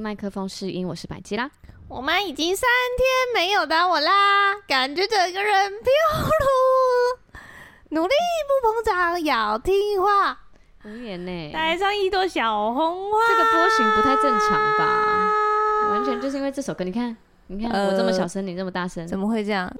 [0.00, 1.50] 麦克风试音，我是百吉拉。
[1.88, 7.20] 我妈已经三天没有打我啦，感觉整个人飘了。
[7.90, 8.12] 努力
[8.48, 10.38] 不膨胀，要听话。
[10.84, 13.18] 无言呢，带上一朵小红花。
[13.28, 15.90] 这个波形不太正常吧？
[15.90, 16.84] 完全就是因为这首歌。
[16.84, 17.16] 你看，
[17.48, 19.72] 你看、呃、我这么小声，你这么大声，怎么会这样？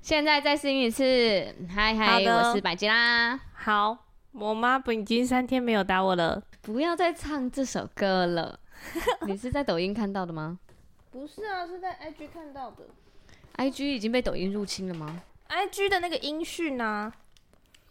[0.00, 1.04] 现在再试音一次。
[1.74, 3.38] 嗨嗨，我是百吉拉。
[3.52, 3.96] 好，
[4.32, 6.42] 我妈不已经三天没有打我了。
[6.62, 8.60] 不要再唱这首歌了。
[9.26, 10.58] 你是在抖音看到的吗？
[11.10, 12.84] 不是啊，是在 IG 看到的。
[13.56, 17.12] IG 已经被抖音入侵了吗？IG 的那个音讯啊。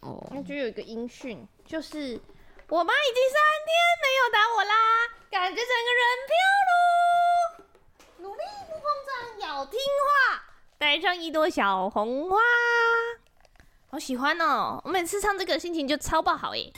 [0.01, 0.31] 哦。
[0.31, 2.19] IG 有一个音讯，就是
[2.69, 3.69] 我妈已经三天
[4.01, 4.73] 没有打我啦，
[5.29, 6.35] 感觉整个人飘
[6.69, 6.71] 了。
[8.19, 10.43] 努力不膨胀，要听话，
[10.77, 12.37] 带上一朵小红花。
[13.89, 14.81] 好喜欢哦！
[14.83, 16.71] 我每次唱这个心情就超爆好耶。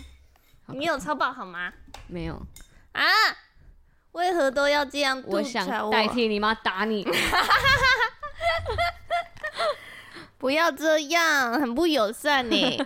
[0.68, 1.74] 你有超爆好吗？
[2.08, 2.36] 没有
[2.94, 3.04] 啊？
[4.14, 5.38] 为何都要这样我？
[5.38, 7.08] 我想代替你妈打你。
[10.38, 12.78] 不要这样，很不友善呢。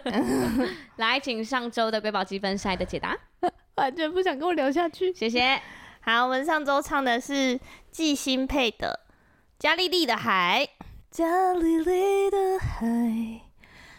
[0.98, 3.18] 来，请上周的瑰宝积分赛的解答。
[3.76, 5.14] 完全不想跟我聊下去。
[5.14, 5.62] 谢谢。
[6.02, 7.60] 好，我们上周唱的是
[7.92, 9.00] 季新配的
[9.60, 10.68] 《加利利的海》。
[11.12, 13.42] 加利利的海。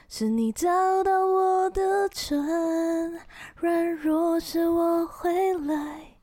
[0.09, 3.19] 是你找到我的船，
[3.57, 6.14] 软弱时我回来，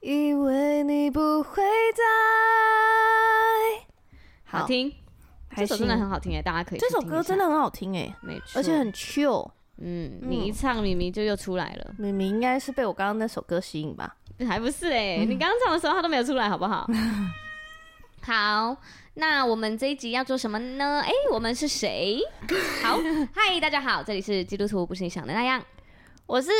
[0.00, 1.62] 以为你不会
[1.92, 2.02] 在。
[4.44, 4.90] 好听，
[5.54, 6.78] 这首真的很好听哎，大家可以。
[6.78, 9.50] 这首歌真的很好听哎，没错，而且很 chill。
[9.76, 11.94] 嗯，你一唱，明明就又出来了。
[11.98, 14.16] 明明应该是被我刚刚那首歌吸引吧？
[14.48, 16.88] 还不是哎，嗯、你刚刚唱的时候他都没有出来，好不好？
[18.22, 18.76] 好。
[19.14, 21.02] 那我们这一集要做什么呢？
[21.04, 22.20] 哎、欸，我们是谁？
[22.82, 22.98] 好，
[23.34, 25.62] 嗨，大家好，这里是基督徒不是你想的那样。
[26.24, 26.50] 我是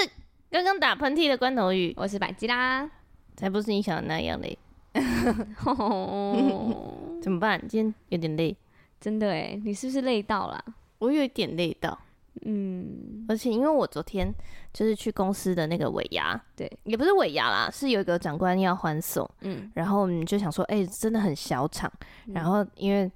[0.51, 2.91] 刚刚打喷嚏的关头鱼，我是百吉拉，
[3.41, 4.59] 才不是你想的那样嘞。
[7.23, 7.59] 怎么办？
[7.67, 8.55] 今天有点累，
[9.01, 10.63] 真的哎，你是不是累到了？
[10.99, 11.99] 我有一点累到。
[12.43, 14.33] 嗯，而且因为我昨天
[14.75, 21.91] 就是去公司的那个尾牙，对，也不是尾牙啦，是有一个长官要欢送，嗯，然后我们就想说，哎、欸，真的很小场，
[22.27, 23.11] 嗯、然后因为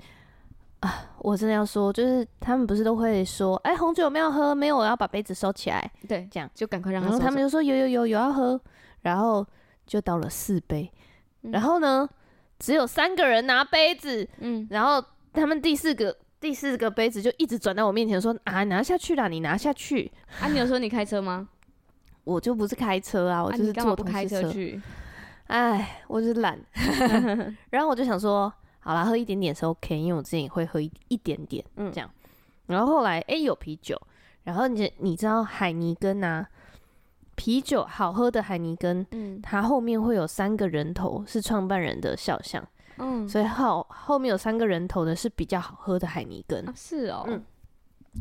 [0.80, 4.54] 啊，我真的要说，就是他们不是都会说，哎、欸，红酒有没有喝？
[4.54, 7.02] 没有，我要把杯子收起来，对，这样就赶快让。
[7.02, 8.60] 然后他们就说有有有有要喝，
[9.02, 9.46] 然后
[9.86, 10.90] 就倒了四杯，
[11.42, 12.08] 嗯、然后呢，
[12.58, 16.16] 只有三个人拿杯子，嗯，然后他们第四个。
[16.40, 20.12] 第四个杯子就一直转到我面前，说：“啊，拿下去啦，你拿下去。”
[20.42, 21.48] 啊，你有说你开车吗？
[22.22, 24.78] 我就不是开车啊，我就是坐不开车去。
[25.46, 26.60] 哎，我就是懒。
[27.70, 32.10] 然后我就想说，好啦，喝一点点是 OK，因为我自己会喝一一点点，嗯，这样。
[32.66, 33.98] 然后后来，哎、欸，有啤酒。
[34.42, 36.46] 然后你你知道海尼根啊，
[37.36, 42.66] 啤酒好喝的海尼根，嗯，它后面会有三个人头，是创办人的肖像。
[42.98, 46.68] 嗯，所以后后面有三个人头的是比较好喝的海尼根。
[46.68, 47.42] 啊，是哦，嗯，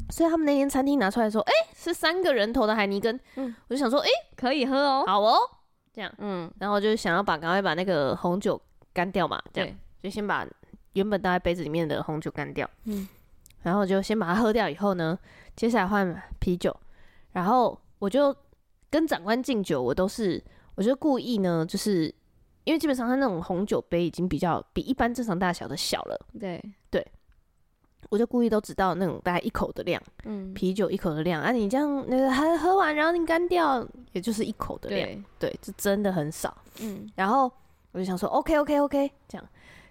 [0.10, 5.38] 所以他们那天餐厅拿出来说，哎、欸，是三个人头的海尼根，嗯，我就想说，哎、欸，可以喝哦，好哦，
[5.94, 8.60] 这样，嗯，然后就想要把赶快把那个红酒
[8.94, 10.44] 干掉嘛，这样，就先把
[10.94, 13.08] 原本倒在杯子里面的红酒干掉，嗯，
[13.62, 15.16] 然后就先把它喝掉以后呢，
[15.56, 16.76] 接下来换啤酒，
[17.34, 18.36] 然后我就
[18.94, 20.40] 跟长官敬酒，我都是，
[20.76, 22.14] 我就故意呢，就是。
[22.66, 27.06] 因为基本上他那种红酒杯已经比较比一般正常大小的小了，对对，
[28.08, 35.06] 我就故意都只倒那种大概一口的量，嗯，啤酒一口的量啊，你这样那个还喝完，然后你干掉，也就是一口的量，
[35.38, 37.52] 对，对，这真的很少，嗯，然后
[37.92, 39.46] 我就想说，OK OK OK，这样，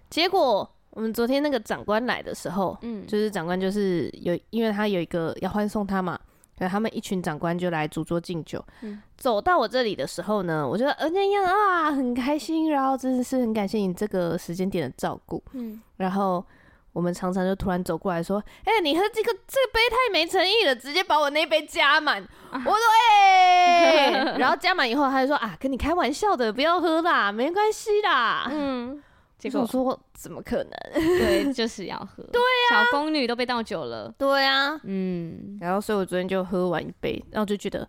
[0.09, 6.19] 结果我们昨天那个长官来的时候，嗯，就是长官就是有，因为他有一个要欢送他嘛。
[6.59, 8.65] 他们一群长官就来主桌敬酒。
[8.83, 15.43] 嗯、走到我这里的时候呢，我觉得呃那样啊很开心，然后真的是很感谢你这个时间点的照顾。
[15.53, 16.45] 嗯，然后
[16.93, 22.23] 我们常常就突然走过来说：“哎、欸，你喝这个这个杯太没诚意了，直接把我那杯加满。
[22.51, 22.75] 啊”我说
[23.11, 29.03] ：“哎、欸。”然后加满以后，他就说：“啊，跟你开玩笑的，不要喝啦，没关系啦。”嗯。
[29.43, 30.71] 结果我说怎么可能？
[30.95, 32.23] 对， 就是要喝。
[32.33, 32.41] 对
[32.71, 34.09] 呀，小宫女都被倒酒了。
[34.17, 35.59] 对呀，嗯。
[35.61, 37.89] 然后，所以我昨天就喝完一杯，然后就觉得，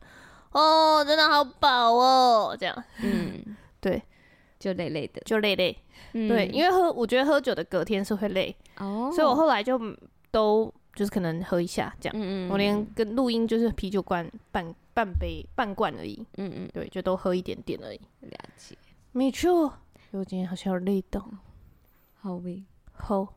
[0.51, 2.83] 哦，真的好饱哦，这样。
[3.03, 4.01] 嗯， 对，
[4.57, 5.77] 就累累的，就累累。
[6.11, 8.55] 对，因为喝，我觉得喝酒的隔天是会累。
[8.79, 9.11] 哦。
[9.13, 9.79] 所以我后来就
[10.31, 12.15] 都就是可能喝一下这样。
[12.17, 12.49] 嗯嗯。
[12.49, 16.25] 我连跟录音就是啤酒罐半半杯半罐而已。
[16.37, 16.69] 嗯嗯。
[16.73, 18.01] 对，就都喝一点点而已。
[18.21, 18.75] 了解。
[19.11, 19.71] 没错。
[20.15, 21.27] 我今天好像有累到，
[22.21, 23.33] 好累，好，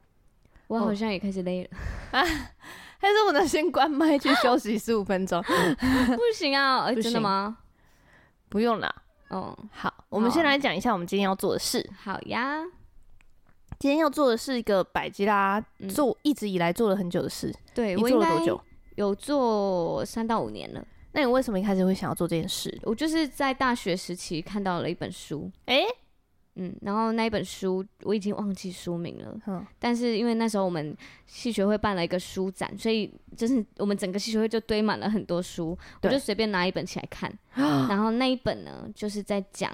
[0.66, 1.70] 我好像也开始累了
[2.12, 2.22] 啊！
[3.00, 5.42] 还是我能先关麦去休息十五分钟？
[5.42, 6.92] 不行啊！
[6.92, 7.56] 真的吗？
[8.50, 8.94] 不用啦。
[9.28, 10.04] 哦，好。
[10.10, 11.88] 我们先来讲一下我们今天要做的事。
[11.98, 12.62] 好呀，
[13.78, 15.58] 今天要做的是一个百吉拉
[15.88, 17.54] 做、嗯、一直以来做了很久的事。
[17.74, 18.60] 对，你做了多久？
[18.96, 20.86] 有做三到五年了。
[21.12, 22.78] 那你为什么一开始会想要做这件事？
[22.82, 25.86] 我就是在大学时期看到了一本书，哎、欸，
[26.56, 39.72] 嗯，然后那一本书我已经忘记书名了，嗯，但是因为那时候我们系学会办了一个书展，所以就是我们整个系学会就堆满了很多书，我就随便拿一本起来看， 然后那一本呢就是在讲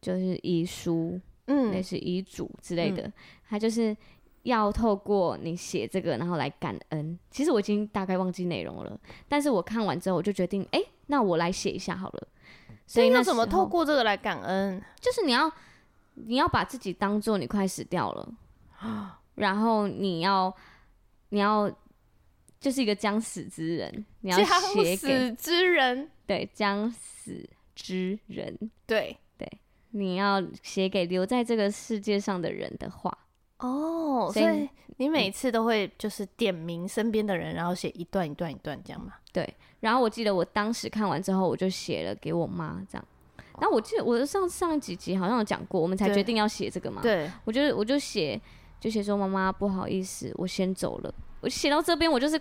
[0.00, 3.12] 就是遗书，嗯，类似遗嘱之类的，
[3.48, 3.96] 它、嗯、就是。
[4.44, 7.18] 要透过你写这个，然后来感恩。
[7.30, 12.28] 其实我已经大概忘记内容了，但是我看完之后，我就决定，哎、欸，那我来写一下好了。
[12.86, 14.82] 所以那怎么透过这个来感恩？
[15.00, 15.52] 就是你要，
[16.26, 18.34] 你要把自己当做你快死掉了，
[19.34, 20.54] 然后你要，
[21.28, 21.70] 你要，
[22.60, 29.48] 就是一个将死之人，你要写死之人，对，将死之人，对对，
[29.90, 33.16] 你要写给留在这个世界上的人的话。
[33.58, 34.68] 哦，所以
[34.98, 39.14] 你每次都会就是点名身边的人，然后写一段一段一段这样嘛？
[39.32, 39.54] 对。
[39.80, 43.04] 然后我记得我当时看完之后，我就写了给我妈这样。
[43.60, 47.02] 然后我记得我的上上几集好像有讲过，我们才决定要写这个嘛。
[47.02, 47.30] 对。
[47.44, 48.40] 我就我就写
[48.80, 51.14] 就写说，妈妈不好意思，我先走了。
[51.40, 52.40] 我写到这边，我就是。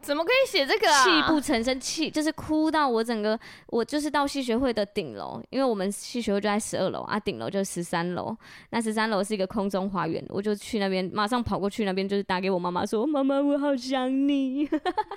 [0.00, 1.02] 怎么可以写这个啊？
[1.02, 8.36] 泣不成声，气就是哭到我整个，我就是到戏学会的顶楼，因为我们戏学会就在十二楼啊，顶楼就十三楼。
[8.68, 14.68] 那十三楼是一个空中花园，我就去那边，马上跑过去那边，就是打给我妈妈说：“妈妈，我好想你。”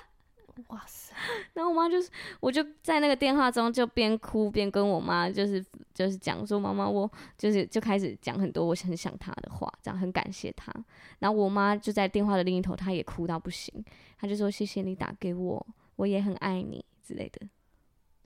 [0.66, 1.14] 哇塞！
[1.54, 2.10] 然后我妈就是，
[2.40, 5.64] 我就在那个电话中就边哭边跟我妈就是
[5.94, 10.72] 就是讲说：“妈妈，我就是就开始讲很多我很想她的话，这样很感谢她。”
[11.20, 13.72] 然后我妈就在电话的另一头，她也哭到不行。
[14.18, 15.66] 她就说：“谢谢你打给我，
[15.96, 17.46] 我也很爱你之类的。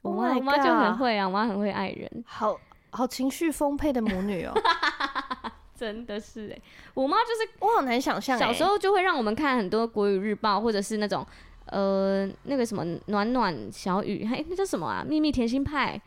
[0.03, 2.59] Oh ”我妈我妈就很会啊，我妈很会爱人，好
[2.91, 4.53] 好情绪丰沛的母女哦，
[5.75, 6.61] 真的是哎，
[6.95, 11.27] 我妈就是我好难想象，小时候就会让我们看很多国语日报，或者是那种
[11.73, 15.05] 呃那个什么暖暖小雨，还那叫什么啊？
[15.05, 16.01] 秘密甜心派，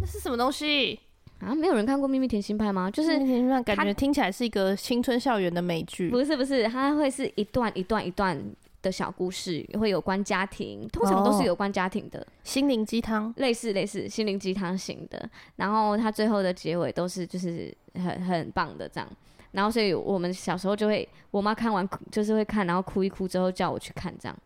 [0.00, 0.98] 那是什么东西
[1.40, 1.54] 啊？
[1.54, 2.90] 没有人看过秘密甜心派吗？
[2.90, 8.38] 就是甜心派，感觉听起来是一个青春校园的美剧，不是不是，它会是一段一段一段。
[8.82, 15.30] 的小故事会有关家庭，通常都是有关家庭的，心灵鸡汤，类似类似心灵鸡汤型的。
[15.54, 19.08] 然后它最后的结尾都是就是很很棒的这样。
[19.52, 24.36] 然后所以我们小时候就会，我妈看完就是会看，然后哭一哭之后叫我去看这样，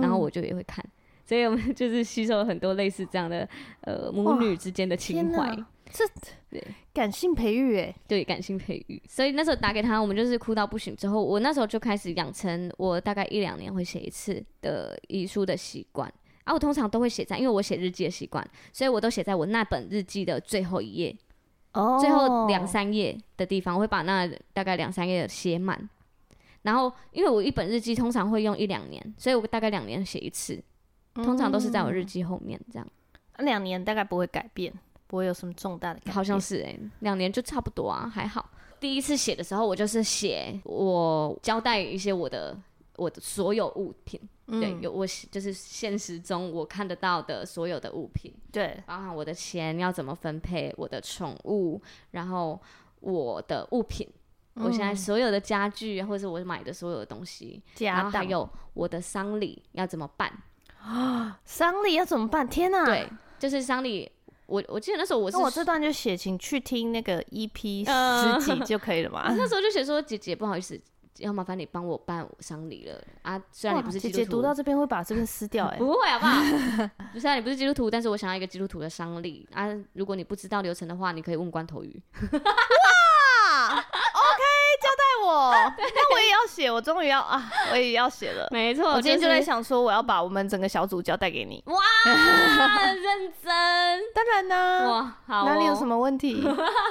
[0.00, 0.84] 然后我就也会看。
[0.84, 0.92] 嗯、
[1.24, 3.48] 所以我们就是 吸收了很多类似这样的
[3.82, 5.56] 呃母女之间的情怀。
[5.92, 6.04] 这
[6.50, 6.60] 对
[6.92, 10.96] 感性培育哎，对感性培育，所以那时候打给他，我们就是哭到不行。
[10.96, 16.12] 之后我那时候就开始养成我大概一两年会写一次的遗书的习惯
[16.44, 16.52] 啊。
[16.52, 21.16] 我通常都会写在，因为我写日记的习惯，所以我都写在我那本日记的最后一页
[21.74, 25.88] 哦，最后两三页的地方，我会把那大概两三页写满。
[26.64, 30.60] 然后因为我一本日记通常会用一两年，所以我大概两年写一次，
[31.14, 32.88] 通常都是在我日记后面这样。
[33.38, 34.72] 两年大概不会改变。
[35.06, 38.50] 不会有什么重大的改变，好像是哎、欸，两年就差不多啊，还好。
[38.80, 42.58] 第一次写的时候，我就是写我交代一些我的
[42.96, 51.80] 我的所有物品，嗯、对，有我就是现实中我看得到的所有的物品，对，包含我的钱要怎么分配，我的宠物，
[52.12, 52.60] 然后
[53.00, 54.14] 我的物品，嗯、
[54.54, 60.32] 我现在所有的家具或者是我买的所有的东西，家然后还有我的丧礼要怎么办
[60.80, 61.40] 啊？
[61.44, 62.48] 丧礼要怎么办？
[62.48, 62.84] 天哪！
[62.84, 63.08] 对，
[63.38, 64.10] 就是丧礼。
[64.46, 69.22] 我我记得那时候我是，我这段就写，请去听那个 EP 十集 就可以了嘛。
[69.22, 70.78] 呃、那时候就写说，姐姐不好意思，
[71.18, 73.42] 要麻烦你帮我办丧礼了啊。
[73.50, 76.42] 虽然你不是基督徒，姐姐读到这边会把这边撕掉哎、 欸，不会好不好？
[77.18, 79.68] 虽然你不是基督徒，但是我想要一个基督徒的丧礼啊。
[79.94, 82.02] 如果你不知道流程的话，你可以问关头鱼。
[85.26, 88.48] 我， 那我也要写，我终于要啊，我也要写了。
[88.50, 91.62] 没错，我今天就在想说，我要把我们整个小组交代给你。
[91.66, 91.76] 哇，
[92.92, 94.90] 认真，当然呢。
[94.90, 96.42] 哇，好，哪里有什么问题？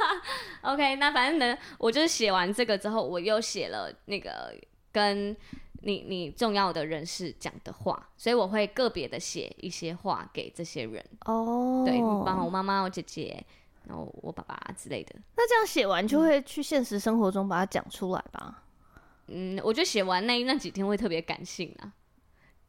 [0.64, 4.54] OK，那反正呢，我就是写完这个之后，我又写了那个
[4.92, 5.36] 跟
[5.82, 11.04] 你你重要的人士讲的话，所以我会个别的写一些话给这些人。
[11.26, 13.46] 哦，对，包括我妈妈、我姐姐。
[13.86, 18.64] 然后我爸爸之类的，那这样写完就会去现实生活中把它讲出来吧？
[19.28, 21.94] 嗯，我觉得写完那那几天会特别感性啊，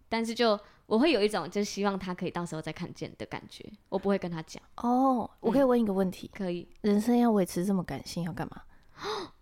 [0.09, 4.63] 但是就我会有一种就是希望他可以到时候再看见的感觉，我不会跟他讲。
[4.77, 6.31] 哦，我可以问一个问题？
[6.35, 6.69] 可以。
[6.83, 8.63] 人生要维持这么感性要干嘛？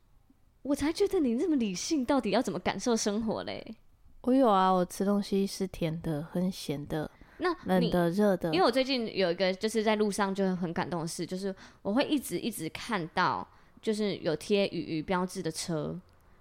[0.62, 3.76] 我才觉得你这么理性，到底要怎么感受生活嘞？
[4.22, 7.10] 我有啊，我吃东西是甜的，很咸的。
[7.42, 8.52] 那冷的、热的。
[8.52, 13.46] 因为我最近有一个就是在路上就很感动的事，就是我会一直一直看到，
[13.82, 15.98] 就是有贴雨雨标志的车，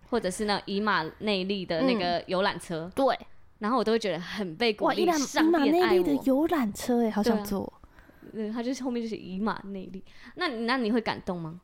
[0.09, 2.85] 或者是那以马内利的那个游览车。
[2.85, 3.19] 嗯、对。
[3.59, 5.03] 然后我都会觉得很被鼓励。
[5.03, 5.05] 以
[5.51, 7.71] 马内利的游览车，哎，好想坐。
[8.33, 10.03] 嗯，他就是后面就是以马内利。
[10.35, 11.61] 那那你会感动吗？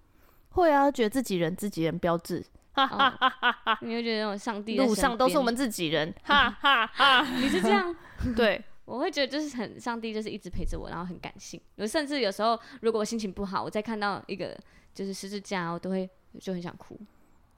[0.50, 2.44] 会啊，觉得自己人，自己人标志。
[2.74, 3.80] 哈哈哈哈哈！
[3.82, 7.26] 你会觉得那种上帝路上都是我们自己人，哈哈哈！
[7.42, 7.96] 你是这样？
[8.38, 11.60] 对，我会觉得就是很上帝，就是一直陪着我，然后很感性。
[11.76, 14.58] 我甚至有时候如果我心情不好，我再看到一个
[14.96, 16.98] 就是十字架，我都会就很想哭。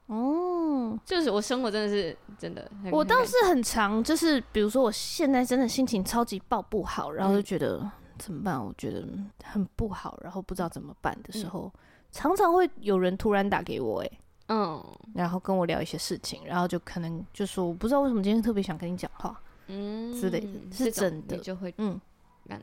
[0.06, 2.68] 哦，就是我生活真的是真的。
[2.90, 8.60] 我倒是很常，就是比如说我现在真的心情超级爆不好，然后就觉得、嗯、怎么办？
[8.60, 9.06] 我觉得
[9.44, 14.10] 很不好，然后不知道怎么办的时候，嗯、常常会有人突然打给我，哎。
[14.52, 14.84] 嗯，
[15.14, 21.98] 然后跟我聊一些事情，然后就可能就说我不知道为什么今天特别想跟你讲话，嗯之类的，是真的就会嗯，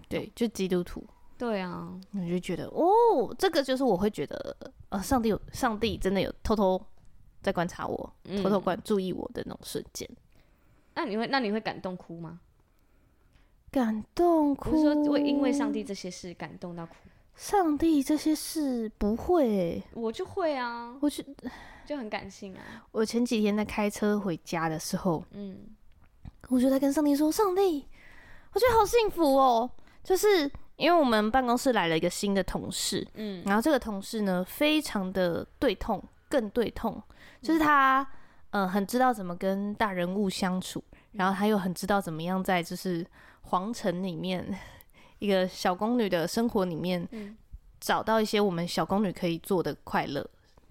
[0.09, 1.03] 对，就基督徒，
[1.37, 4.55] 对啊，我就觉得哦，这个就是我会觉得
[4.89, 6.79] 呃，上帝有上帝真的有偷偷
[7.41, 10.09] 在观察我，嗯、偷偷关注意我的那种瞬间。
[10.95, 12.41] 那你会那你会感动哭吗？
[13.71, 16.95] 感动哭，会因为上帝这些事感动到哭？
[17.35, 21.23] 上帝这些事不会、欸，我就会啊，我就。
[21.87, 22.85] 就很感性啊！
[22.91, 25.57] 我前几天在开车回家的时候，嗯，
[26.49, 27.85] 我就在跟上帝说：“上帝，
[28.53, 29.69] 我觉得好幸福哦！
[30.03, 37.01] 就是因为我们办公室来了一个新的同事，嗯，然后这个同事呢，非常的对痛，更对痛，
[37.41, 38.01] 就是他，
[38.51, 43.05] 嗯、呃，很知道怎么跟大人物相处，然后他又很知道怎么样在就是
[43.41, 44.57] 皇城里面
[45.19, 47.07] 一个小宫女的生活里面，
[47.79, 50.25] 找到一些我们小宫女可以做的快乐。”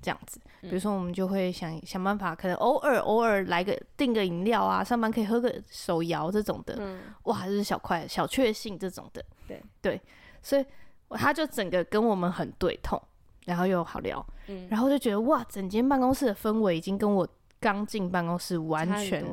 [0.06, 9.60] 这样子，比如说我们就会想想办法，可能偶尔偶尔来个订个饮料啊，上班可以喝个手摇这种的，嗯、哇，这是小快小确幸这种的，对。
[9.82, 10.00] 对，
[10.40, 10.64] 所以
[11.10, 13.02] 他就整个跟我们很对痛，
[13.46, 17.26] 然后又好聊，嗯、然后就觉得哇，整间办公室的氛围已经跟我
[17.58, 19.26] 刚进办公室完全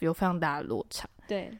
[0.00, 1.50] 有非常大的落差，对。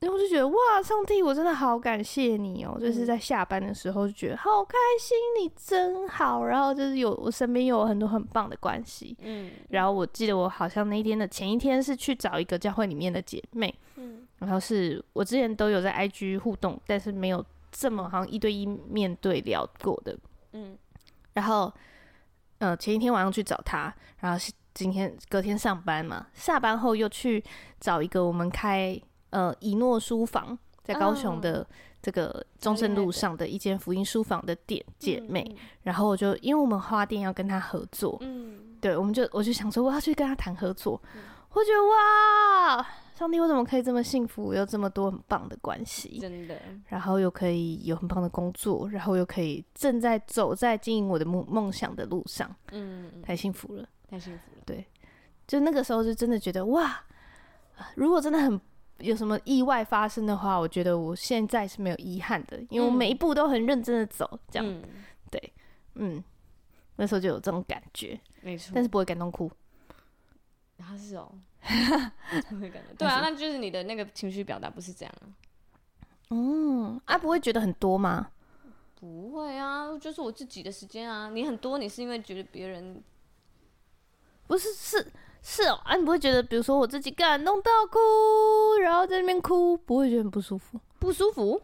[0.00, 2.74] 然后我就觉得哇，上帝，我真的好感谢你哦！
[2.76, 6.44] 嗯、就是在下班的时候就觉得好开心，你真好。
[6.46, 9.50] 然后就是有我身边有很多很棒的关系，嗯。
[9.68, 14.26] 然后我记得我好像那一天的前一天是去找一个教会里面的姐妹，嗯。
[14.38, 20.16] 然后是我之前都有在 IG 互动，但是没有这么好像一对一面对聊过的，
[20.54, 20.78] 嗯。
[21.34, 21.70] 然后
[22.56, 27.44] 呃前一天晚上去找她，然后是今天隔天上班嘛，下班后又去
[27.78, 28.98] 找一个我们开。
[29.30, 31.66] 呃，以诺书房在高雄的
[32.02, 46.56] 这个中正路上的一间福音书房的店姐妹，嗯、然后我就因为我们花店要跟他合作，嗯，对，我们就我就想说我要去跟他谈合作，嗯、我觉得哇，上帝，我怎么可以这么幸福，有这么多很棒的关系，真的，
[46.88, 54.86] 然后又可以有很棒的工作，然后又可以正在走在经营我的梦梦想的路上，嗯，太幸福了，太幸福了，对，
[55.46, 57.04] 就那个时候就真的觉得哇，
[57.94, 58.60] 如果真的很。
[59.00, 64.82] 有什么意外发生的话，我觉得我现在是没有遗憾的，因为我每一步都很认真的走，这样，嗯、
[65.30, 65.52] 对，
[65.94, 66.22] 嗯，
[66.96, 69.50] 那时候就有这种感觉，没错，但是不会感动哭，
[70.78, 71.32] 他是哦，
[72.48, 75.14] 不会感动，对啊，那就是你的那个情绪表达不是这样，
[76.30, 78.30] 嗯，啊，不会觉得很多吗？
[78.94, 83.02] 不会啊，就是我自己的时间啊，你很多，你是因为觉得别人
[84.46, 85.12] 不是是。
[85.42, 90.78] 是哦，啊，你不会觉得，比如说我自己感动到哭，然后在那边哭，不会觉得很不舒服？
[90.98, 91.60] 不舒服？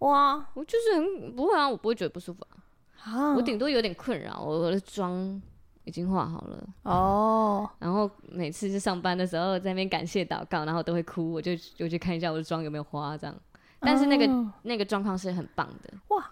[0.00, 2.56] 哇，我就是很不会啊，我不会觉得不舒服啊。
[3.04, 5.40] 啊我顶多有点困扰，我的妆
[5.84, 7.68] 已经化好了哦。
[7.78, 13.36] 然后每次是上班的时候，在那边感谢祷告，然后都会哭，我就就去看一下我的妆有没有花这样。
[13.80, 16.30] 但是那个、哦、那个状况是很棒的哇，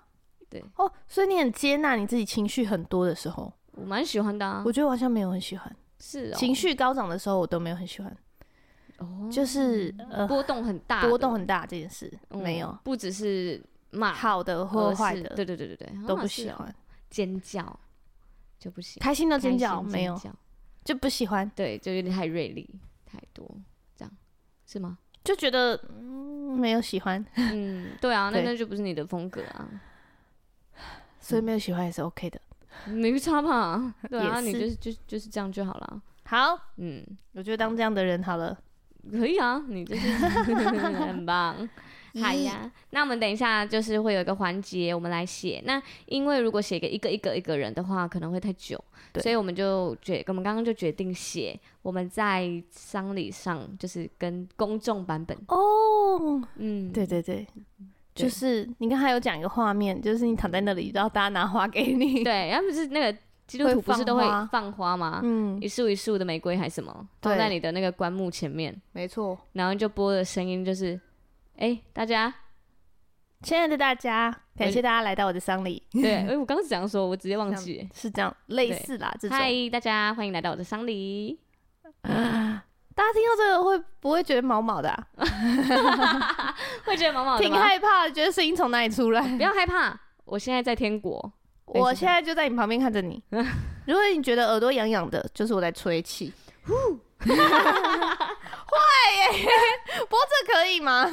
[0.50, 4.62] 对哦，所以你很接纳你自己情绪很多的时候，我蛮喜欢的啊。
[4.66, 5.76] 我觉得我好像没有很喜欢。
[6.00, 8.16] 是、哦、情绪高涨的时候，我都没有很喜欢。
[8.98, 16.68] 哦，就是呃波动很大，波动很大这件事、嗯、没有，不只是骂好的或坏的，对对对对对，都不喜欢。
[16.68, 16.74] 哦、
[17.08, 17.78] 尖叫
[18.58, 20.20] 就不行，开心的尖叫没有，
[20.84, 21.48] 就不喜欢。
[21.54, 22.68] 对，就有点太锐利，
[23.06, 23.48] 太多
[23.96, 24.12] 这样
[24.66, 24.98] 是吗？
[25.22, 27.24] 就觉得嗯没有喜欢。
[27.36, 29.68] 嗯，对啊，那那就不是你的风格啊。
[31.20, 32.40] 所以没有喜欢也是 OK 的。
[32.86, 33.94] 没差吧？
[34.08, 36.02] 对啊，你就是就就是这样就好了。
[36.24, 37.04] 好，嗯，
[37.34, 38.56] 我就当这样的人好了。
[39.10, 40.08] 可以啊，你就是。
[40.18, 41.68] 很棒，
[42.20, 45.62] 好呀，那我们等一下就是会有一个环节，我们来写。
[45.64, 48.82] 那因为如果写给一个一个一个人的话，可能会太久，
[49.20, 55.36] 所以我们就决，我们刚刚就决定写我们在丧礼上就是跟公众版本。
[55.48, 57.46] 哦，嗯，对对对，对
[58.22, 65.20] 就是你刚才有讲一个画面，就是你躺在那里，然后大家拿花给你， 对，然后不是那个基督徒不是都会放花吗？
[65.22, 71.00] 嗯，一束一束的玫瑰还是什么，放在你的那个棺木前面，没错，然后就播的声音就是。
[71.60, 72.32] 哎，大家，
[73.42, 75.82] 亲爱的大家，感谢大家来到我的丧礼。
[75.90, 79.12] 对，哎，我刚刚是这样说，我直接忘记，是这样，类似啦。
[79.28, 81.40] 嗨，大家欢迎来到我的丧礼。
[82.98, 84.92] 大家听到这个会不会觉得毛毛的？
[86.84, 89.22] 会觉得毛毛的，挺害怕，觉得声音从哪里出来？
[89.36, 91.32] 不要害怕，我现在在天国，
[91.66, 93.22] 我现在就在你旁边看着你。
[93.86, 96.32] 如果你觉得耳朵痒痒的，就是我在吹气。
[97.18, 97.28] 坏
[99.14, 99.48] 耶！
[100.00, 101.08] 不过这可以吗？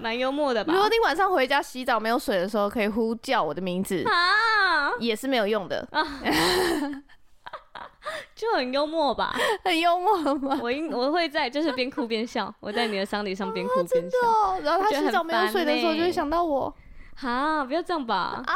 [0.00, 0.72] 蛮幽默的吧。
[0.72, 5.86] 如果你晚上回家洗澡没有水的时候，可以呼叫我的名字啊，也是没有用的。
[8.38, 9.34] 就很幽默吧？
[9.64, 10.58] 很幽默吗？
[10.62, 14.16] 我应我会在就是边哭边笑，我在你的丧礼上边哭边笑。
[14.28, 16.72] 哦，然后他洗澡没有水的时候，就会想到我。
[17.16, 18.40] 哈，不要这样吧。
[18.46, 18.54] 啊！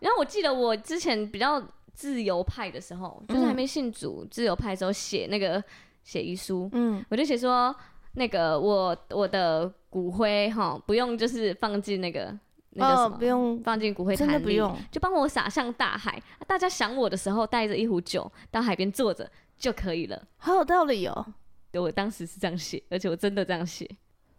[0.00, 1.62] 然后我记得我之前比较。
[1.94, 5.62] 自由派的时候，就是还没信主，嗯、自由派的时候写那个
[6.02, 7.72] 写遗书，嗯，我就写说
[8.14, 12.36] 那个我我的骨灰哈，不用就是放进那个
[12.74, 16.20] 那个什么，哦、不用放进骨灰坛，不用，就帮我洒向大海。
[16.46, 20.22] 大家想我的时候，带着一壶酒到海边坐着就可以了。
[20.36, 21.26] 好有道理哦，
[21.70, 23.88] 对，我当时是这样写，而且我真的这样写。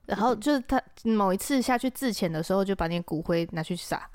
[0.05, 4.09] 然后就是他某一次下去自潜的时候，就把那骨灰拿去洒，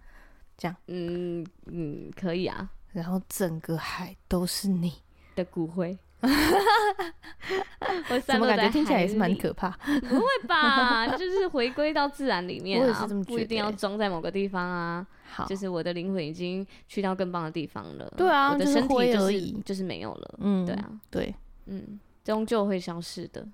[0.56, 2.68] 这样，嗯嗯，可以啊。
[2.92, 4.92] 然后整个海都是你
[5.34, 5.96] 的骨灰，
[8.10, 9.70] 我怎么感觉听起来也是蛮可怕？
[10.08, 11.06] 不会吧？
[11.16, 15.06] 就是回归到自然里面啊，不一定要装在某个地方啊。
[15.30, 18.12] 好，就是我的灵魂已经去到更棒的地方了。
[18.16, 20.34] 对啊，我的身体就是就是没有了。
[20.38, 21.34] 嗯，对啊，对，
[21.66, 23.46] 嗯，终究会消失的。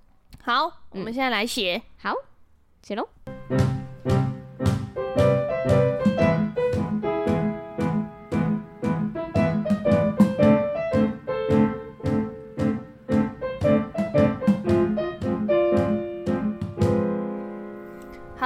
[0.43, 2.15] 好，我们现在来写，好，
[2.83, 3.07] 写喽。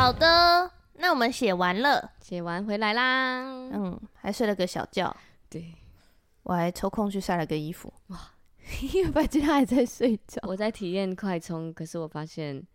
[0.08, 3.42] 好的，那我们写完了，写完回来啦。
[3.44, 5.14] 嗯，还睡了个小觉。
[5.50, 5.74] 对，
[6.44, 7.92] 我还抽空去晒了个衣服。
[8.06, 8.18] 哇，
[8.94, 10.40] 因为白吉他还在睡觉。
[10.44, 12.66] 我在体验快充，可是我发现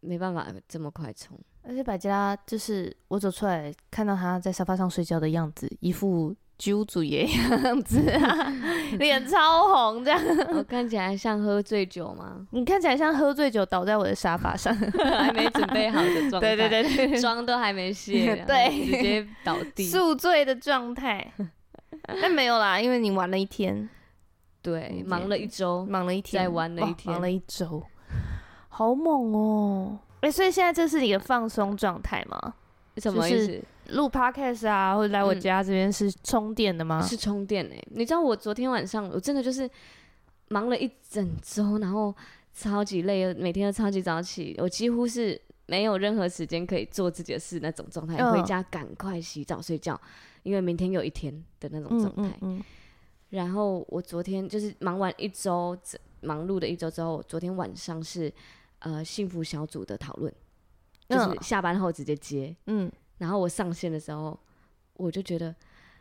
[0.00, 1.38] 没办法这么快充。
[1.60, 6.34] 而且百吉他就是我走出来看到他在沙发上睡觉的样子，一副。
[6.58, 7.24] 酒主爷
[7.64, 8.52] 样子啊，
[8.98, 10.20] 脸超红，这样。
[10.52, 12.46] 我看起来像喝醉酒吗？
[12.50, 14.74] 你看起来像喝醉酒倒在我的沙发上，
[15.16, 21.32] 还没准备好的状态，对对对对，妆都还没卸，对，直接倒地，宿醉的状态。
[22.20, 23.88] 但没有啦，因为你玩了一天，
[24.62, 27.82] 对，忙了一周，忙了一天，再玩了一天，忙了一周，
[28.68, 29.98] 好猛哦！
[30.20, 32.54] 哎，所以现在这是你的放松状态吗？
[32.96, 33.62] 什么意思？
[33.88, 37.00] 录 podcast 啊，或者来我家这边是充电的吗？
[37.00, 37.68] 嗯、是充电。
[37.90, 39.68] 你知道我昨天晚上我真的就是
[40.48, 42.14] 忙了一整周，然后
[42.52, 48.16] 超级累，每天都超级早起，我几乎是没有任何时间可以做自己的事那种状态。
[48.18, 49.98] 哦、回家赶快洗澡睡觉，
[50.42, 52.22] 因为明天有一天的那种状态。
[52.22, 52.64] 嗯嗯嗯、
[53.30, 55.76] 然后我昨天就是忙完一周，
[56.20, 58.32] 忙碌的一周之后，昨天晚上是
[58.80, 60.32] 呃幸福小组的讨论，
[61.08, 62.54] 就是下班后直接接。
[62.66, 62.90] 嗯。
[63.18, 64.38] 然后我上线的时候，
[64.94, 65.54] 我就觉得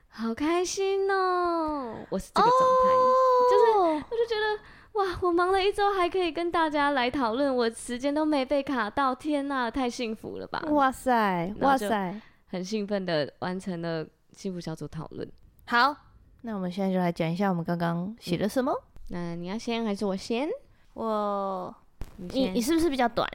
[0.07, 1.95] 好开心哦！
[2.09, 3.13] 我是这个状态，哦、
[3.49, 4.59] 就是我就觉得
[4.93, 10.63] 哇，我忙了一周还可以跟大家来讨论，我时间都没被卡到，天哪，太幸福了吧！
[10.69, 15.29] 哇塞，哇塞，很兴奋的完成了幸福小组讨论。
[15.65, 15.95] 好，
[16.41, 18.73] 那我们现在就来讲一下我们刚刚写了什么。
[19.09, 20.49] 那你要先还是我先？
[20.93, 21.73] 我，
[22.15, 23.29] 你你，你是不是比较短？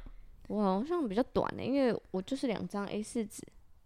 [0.49, 3.43] 我好像比较短的，因为我就是两张 A 四纸。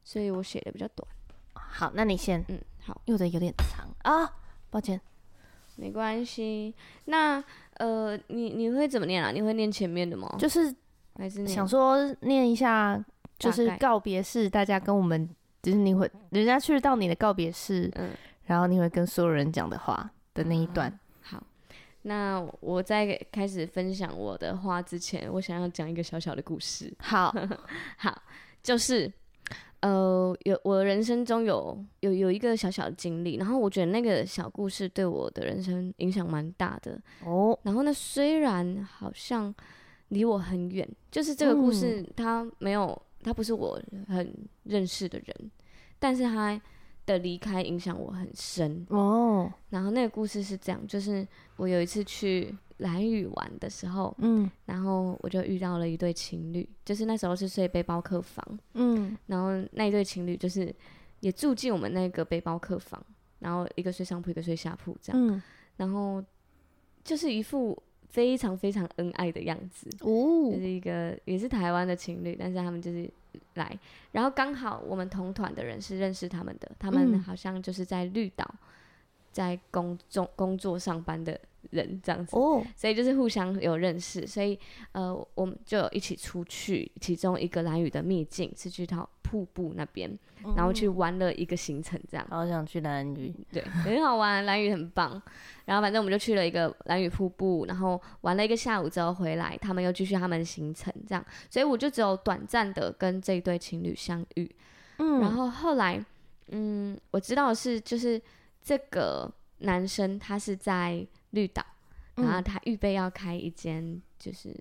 [0.07, 1.07] 所以我写的比较短。
[1.53, 2.43] 好，那你先。
[2.47, 3.03] 嗯，好。
[3.09, 4.33] 我的有点长啊，
[4.71, 5.01] 抱歉。
[5.75, 6.73] 没关系。
[7.07, 7.43] 那
[7.79, 9.33] 呃，你你会怎么念啊？
[9.33, 10.33] 你会念前面的吗？
[10.39, 10.73] 就是
[11.17, 13.05] 还是想说念一下，
[13.37, 15.29] 就是告别式，大家跟我们，
[15.61, 18.11] 就是你会人家去到你的告别式，嗯，
[18.45, 20.89] 然后你会跟所有人讲的话的那一段。
[20.89, 21.43] 嗯，好，
[22.03, 26.95] 那我在开始分享我的话之前，我想要讲一个小小的故事。
[27.01, 27.35] 好，
[27.99, 28.23] 好，
[28.63, 29.13] 就是。
[29.81, 37.59] 呃，有我人生中有有有一个小小的经历，然后我觉得那个小故事对我的人生影响蛮大的哦。
[37.63, 39.55] 然后呢，虽然好像
[40.09, 44.33] 离我很远，就是这个故事，他没有，他不是我很
[44.65, 45.51] 认识的人，
[45.99, 46.61] 但是他
[47.05, 49.53] 的离开影响我很深哦。
[49.71, 60.75] 然后那个故事是这样，就是我有一次去兰屿玩的时候，嗯，然后我就遇到了一对情侣，就是那时候是睡背包客房，嗯，然后那一对情侣就是
[61.21, 63.03] 也住进我们那个背包客房，
[63.39, 65.43] 然后一个睡上铺，一个睡下铺这样，嗯，
[65.77, 66.23] 然后
[67.05, 67.81] 就是一副。
[68.09, 73.11] 非常非常恩爱的样子，哦，就是一个也是台湾的情侣，但是他们就是
[73.55, 73.79] 来，
[74.13, 78.49] 然后刚好我们同团的人是认识他们的，他们好像就是在绿岛
[79.33, 81.39] 在工作工作上班的
[81.71, 84.59] 人这样子，哦，所以就是互相有认识，所以
[84.93, 90.11] 呃，我们就一起出去，其中一个蓝雨的秘境是去到瀑布那边，
[90.57, 95.21] 然后去玩了一个行程，这样，好想去蓝雨，对，很好玩，蓝雨很棒。
[95.65, 104.49] 然后反正我们就去了一个蓝雨瀑布，然后玩了一个下午之后回来，他们又继续他们的行程，这样，所以我就只有短暂的跟这一对情侣相遇。
[104.99, 106.03] 嗯，然后后来，
[106.51, 108.23] 嗯，我知道的是就是
[108.63, 111.65] 这个男生他是在绿岛，
[112.17, 114.55] 然后他预备要开一间就是。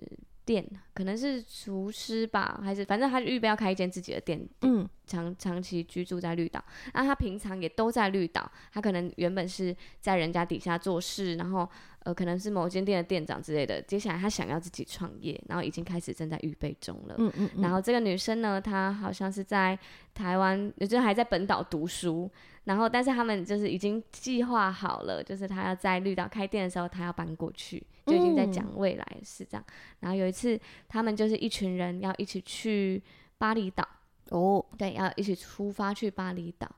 [0.46, 11.68] 店可能是厨师吧，还是反正他预备要开一间自己的店，嗯，长长期居住在绿岛，那他平常也都在绿岛，他可能原本是在人家底下做事，然后
[12.04, 19.76] 呃可能是某间店的店长之类的，接下来他想要自己创业，然后已经开始正在预备中了，嗯嗯，嗯，然后这个女生呢，她好像是在
[20.14, 22.30] 台湾，也就是还在本岛读书。
[22.66, 29.64] 然后，但是他们就是已经计划好了，就是他要在绿岛开店的时候，他要搬过去，就已经在讲未来是这样。
[29.68, 33.00] 嗯、然后有一次，他们就是一群人要一起去
[33.38, 33.86] 巴厘岛
[34.30, 36.68] 哦，对，要一起出发去巴厘岛。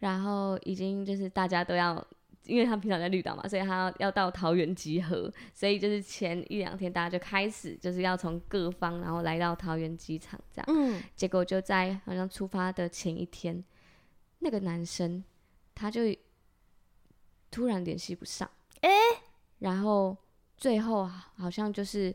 [0.00, 2.06] 然后已经就是大家都要，
[2.44, 10.66] 因为他们平常在绿岛嘛，所以他要要到桃园集合，所以就是前一两天大家就开始就是要从各方，然后来到桃园机场这样。
[10.68, 13.64] 嗯，结果就在好像出发的前一天，
[14.40, 15.24] 那个男生。
[15.80, 16.02] 他就
[17.50, 18.48] 突然联系不上，
[18.82, 19.22] 哎、欸，
[19.60, 20.14] 然后
[20.58, 22.14] 最后好像就是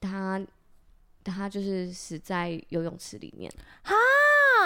[0.00, 0.44] 他，
[1.22, 3.48] 他就是死在游泳池里面，
[3.84, 3.94] 哈，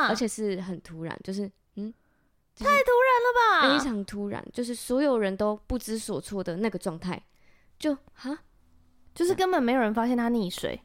[0.08, 1.42] 而且是很突然，就是
[1.74, 1.92] 嗯，
[2.54, 7.22] 就是、太突然了吧，非常突然，就是所有人都不知所措的那个状态，
[7.78, 8.38] 就哈，
[9.14, 10.80] 就是根本没有人发现他溺水。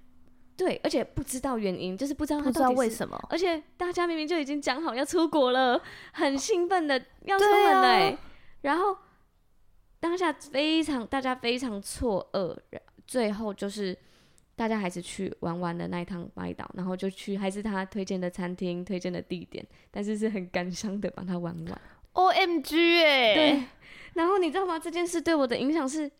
[0.55, 3.19] 对，而且不知道原因，就是不知道他到底不知道为什么。
[3.29, 8.19] 而且大家明明就已经讲好要出国了，很兴奋的要出门嘞、啊。
[8.61, 8.95] 然后
[9.99, 12.55] 当下非常大家非常错愕，
[13.07, 13.97] 最后就是
[14.55, 21.81] 大家还是去玩完的那一趟巴厘岛，然后就去还是他推荐的餐厅、推荐的地点，但是是很感伤的把它玩完。
[22.11, 23.63] O M G 哎、欸，对。
[24.13, 24.77] 然后你知道吗？
[24.77, 26.11] 这件事对我的影响是，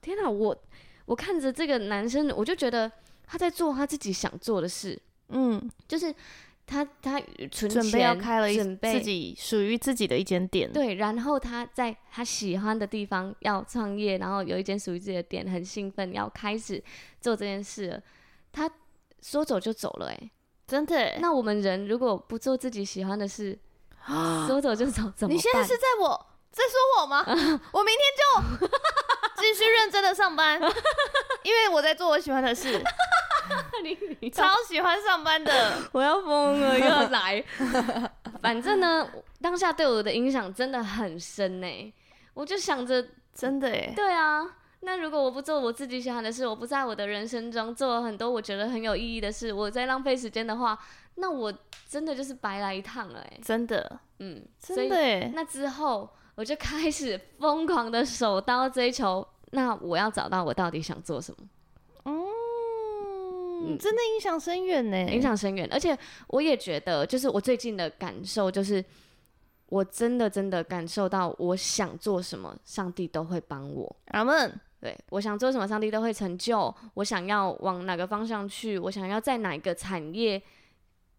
[0.00, 0.30] 天哪！
[0.30, 0.56] 我
[1.04, 2.90] 我看着这个男生，我就觉得。
[3.26, 6.14] 他在做他自己想做的事，嗯，就是
[6.66, 16.82] 他他准备要开了一自己属于自己的一间店，对，然后他在他喜欢的地方要创业，然后有一间属于自己的店，很兴奋要开始
[17.20, 18.02] 做这件事了。
[18.52, 18.70] 他
[19.22, 20.30] 说走就走了，欸，哎，
[20.66, 21.18] 真的。
[21.20, 23.58] 那我们人如果不做自己喜欢的事，
[24.46, 25.30] 说走就走，怎么办？
[25.30, 27.24] 你现在是在我在说我吗？
[27.72, 28.68] 我明天就
[29.40, 30.60] 继续认真的上班，
[31.42, 32.82] 因为我在做我喜欢的事。
[34.32, 37.42] 超喜欢上班的， 我要疯了，又要来。
[38.40, 39.08] 反正呢，
[39.40, 41.94] 当下对我的影响真的很深呢。
[42.34, 44.56] 我就想着，真的哎，对啊。
[44.84, 50.76] 那如果我不做我自己喜欢的事，我不在我的人生中做了很多我觉得很有意义的事，我在浪费时间的话，
[51.16, 51.52] 那我
[51.88, 53.20] 真的就是白来一趟了。
[53.20, 55.30] 哎，真的，嗯，真的耶。
[55.34, 59.24] 那之后，我就开始疯狂的手刀追求。
[59.54, 61.46] 那我要找到我到底想做什么。
[62.06, 62.24] 嗯，
[63.78, 65.68] 真的影响深远呢，影响深远。
[65.70, 65.96] 而且
[66.28, 68.84] 我也觉得，就是我最近的感受，就是
[69.66, 73.96] 我真的真的感受到，我想做什么，上帝都会帮我。
[74.06, 74.60] 阿门。
[74.80, 76.74] 对，我想做什么，上帝都会成就。
[76.94, 80.42] 我想要往哪个方向去，我想要在哪个产业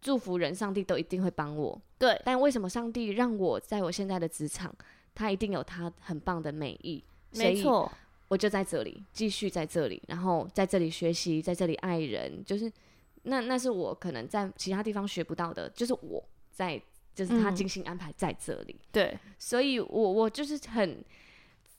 [0.01, 1.81] 祝福人，上帝都一定会帮我。
[1.97, 4.75] 对，但为什么上帝让我在我现在的职场，
[5.15, 7.01] 他一定有他很棒的美意？
[7.35, 7.89] 没错。
[8.29, 12.71] 我就在这里，继续在这里，然后在这里学习，在这里爱人，就是
[13.23, 16.81] 那那是我可能在其他地方学不到的，就是我在，
[17.13, 18.75] 就是他精心安排在这里。
[18.79, 21.03] 嗯、对，所以我我就是很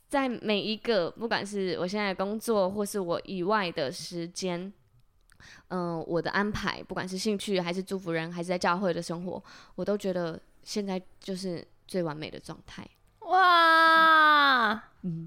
[0.08, 4.72] 在每一个，不管是我现在的工作，或是我以外的时间，
[5.68, 9.42] 嗯、呃，我的安排，不管是兴趣还是祝福人，还是在教会的生活，
[9.74, 12.88] 我都觉得现在就是最完美的状态。
[13.20, 15.26] 哇，嗯。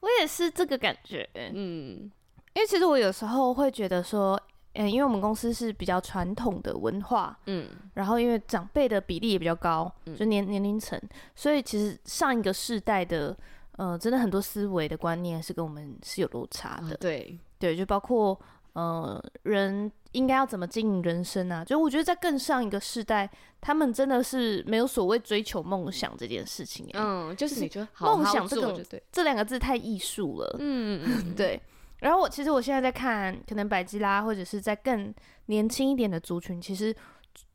[0.00, 2.10] 我也是这个感觉，嗯，
[2.54, 4.40] 因为其实我有时候会觉得说，
[4.74, 11.00] 嗯，因为我们公司是比较传统的文化，嗯，然后因为长辈的比例也比较高，嗯、就年年龄层，
[11.34, 13.36] 所以其实上一个世代的，
[13.76, 17.38] 呃，真的很多思维的观念是跟我们是有落差的，哦、对。
[17.60, 18.38] 对，就包括
[18.74, 21.64] 呃，人应该要怎么经营人生啊？
[21.64, 28.80] 就我觉得在更上一个世代，他们真的是没有所谓追求梦想这件事情，嗯，就是你觉得梦想这种
[29.12, 31.60] 这两个字太艺术了，嗯嗯，对。
[31.98, 35.12] 然后我其实我现在在看，可能百基拉或者是在更
[35.46, 36.94] 年轻一点的族群，其实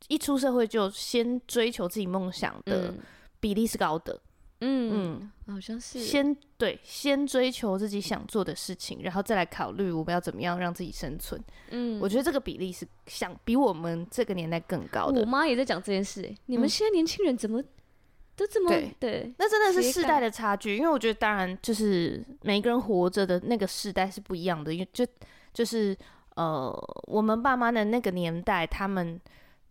[0.09, 2.93] 一出社会就先追求自己梦想的
[3.39, 4.13] 比例是高的。
[4.13, 4.19] 嗯
[4.65, 11.41] 嗯，好像是先对，先追求自己想做的事情，然后再来考虑我们要怎么样让自己生存。
[11.71, 15.21] 嗯，我觉得这个比例是想比我们这个年代更高的。
[15.21, 17.63] 我妈也在讲这件事，欸，你们现在年轻人怎么？
[18.35, 20.75] 都这么对，对，那真的是世代的差距。
[20.75, 24.73] 因为我觉得，当然就是每一个人活着的那个世代是不一样的。
[24.73, 25.05] 因为就
[25.53, 25.95] 就是
[26.33, 26.73] 呃，
[27.03, 29.21] 我们爸妈的那个年代，他们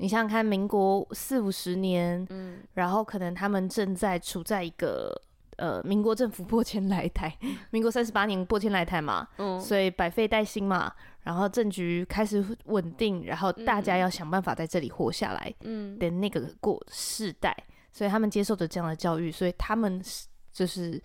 [0.03, 5.15] 你想想看，民国四五十年，嗯，然后可能他们正在处在一个
[5.59, 7.33] 呃，民国政府 破迁来台，
[7.71, 17.57] 民国三十八年破迁来台嘛，嗯，所以百废待兴嘛，然后政局开始稳定，然后大家要想办法在这里活下来，嗯，的那个过世代。
[17.93, 20.03] 所以他们接受的这样的教育，所以他们
[20.51, 21.01] 就是，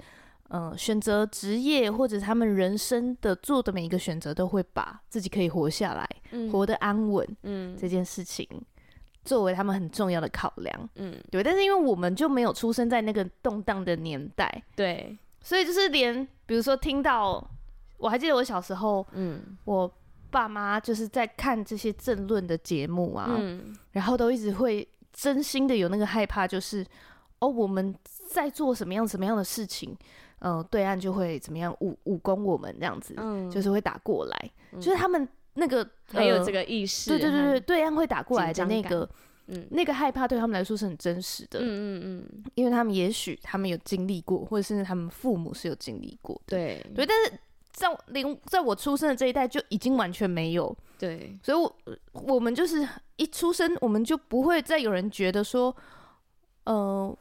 [0.50, 8.48] 嗯，选择职业或者他们人生的做的每一个选择，都会把自己可以活下来，嗯、活得安稳，嗯，这件事情
[9.28, 11.44] 作为他们很重要的考量，嗯，对。
[11.44, 17.46] 但是因为我们就没有出生在那个动荡的年代，对，所以就是连比如说听到，
[17.98, 19.92] 我还记得我小时候，嗯，我
[20.32, 24.88] 爸妈就是在看这些政论的节目啊，嗯，然后都一直会。
[25.14, 26.86] 真心的有那个害怕，就是
[27.40, 27.96] 哦，我们
[28.30, 29.98] 在做什么样什么样的事情，
[30.38, 39.10] 呃，对岸就会怎么样武武攻我们这样子，嗯，就是会打过来，嗯、就是他们那个很有这个意识，对对对对，对岸会打过来的那个，
[39.48, 47.40] 嗯，那个害怕对他们来说是很真实的，嗯嗯嗯，因为他们也许他们有经历过，或者甚至他们父母是有经历过，对对，但是
[47.72, 50.76] 在零在我出生的这一代就已经完全没有。
[51.00, 51.76] 对，所以我，
[52.14, 55.76] 我我们就是一出生，我们就不会再有人觉得说，
[56.64, 57.16] 呃，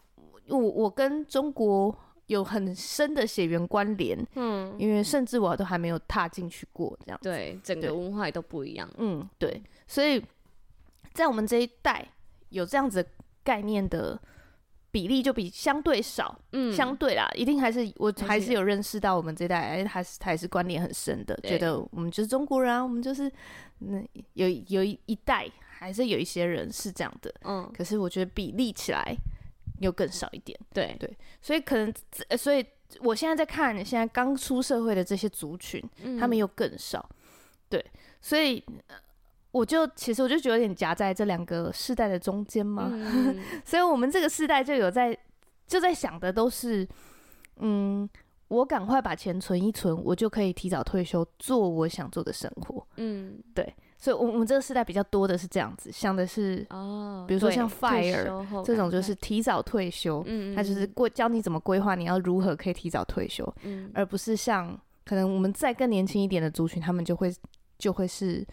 [0.48, 1.94] 我我跟中国
[2.26, 10.22] 有很深的血缘关联，嗯，因为甚至我都还没有踏进去过，这样子，对，整个文化也都不一样，嗯，对，所以
[11.12, 12.06] 在我们这一代
[12.50, 13.06] 有这样子
[13.42, 14.20] 概念的。
[14.92, 23.30] 比例就比相对少，嗯，相对啦，一定还是我还是有认识到我们这代，哎，还是还是观念很深的，觉得我们就是中国人啊，我们就是，
[23.80, 29.14] 那有有一代还是有一些人是这样的，嗯，可是我觉得比例起来
[29.80, 30.96] 又更少一点，对。
[30.98, 31.92] 对，所以可能，
[32.36, 32.64] 所以
[33.00, 37.08] 我现在在看现在刚出社会的这些族群，嗯，他们又更少，
[37.68, 37.84] 对，
[38.20, 38.62] 所以。
[39.52, 45.16] 我就其实我就觉得有点夹在这两个世代的中间嘛，嗯、 所以我们这个世代就有在
[45.66, 46.86] 就在想的都是，
[47.60, 48.06] 嗯，
[48.48, 52.86] 我赶快把钱存一存，我就可以提早退休，做我想做的生活。
[52.96, 67.34] 嗯，对，所以，我我们这个时代比较多的是这样子想的是，哦，比如说像 FIRE 这种就是提早退休，嗯，他就是过教你怎么规划，你要如何可以提早退休，嗯，而不是像可能我们再更年轻一点的族群，他们就会
[67.78, 68.46] 就会是。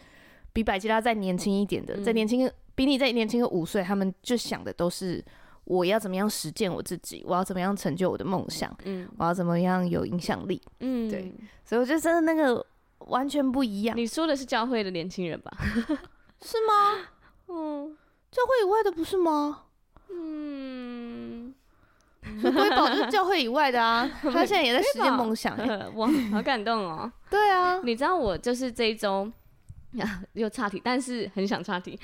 [0.55, 5.19] 比百吉拉再年轻一点的，再年轻比你再年轻个五岁，他们就想的都是
[5.63, 11.33] 我要怎么样实践我自己，我要怎么样成就我的梦想，嗯，我要怎么样有影响力，嗯，对，
[11.65, 12.63] 所以我觉得真的那个
[13.07, 13.95] 完全不一样。
[13.97, 15.51] 你说的是教会的年轻人吧？
[16.41, 17.07] 是吗？
[17.47, 17.95] 嗯，
[18.31, 19.63] 教会以外的不是吗？
[20.09, 21.53] 嗯，
[22.41, 25.57] 所以瑰宝就是教会以外的啊， 他现在也在实现梦想，
[25.95, 27.11] 哇，好感动哦。
[27.29, 29.31] 对啊，你知道我就是这一周。
[30.33, 31.97] 又岔题，但是很想岔题。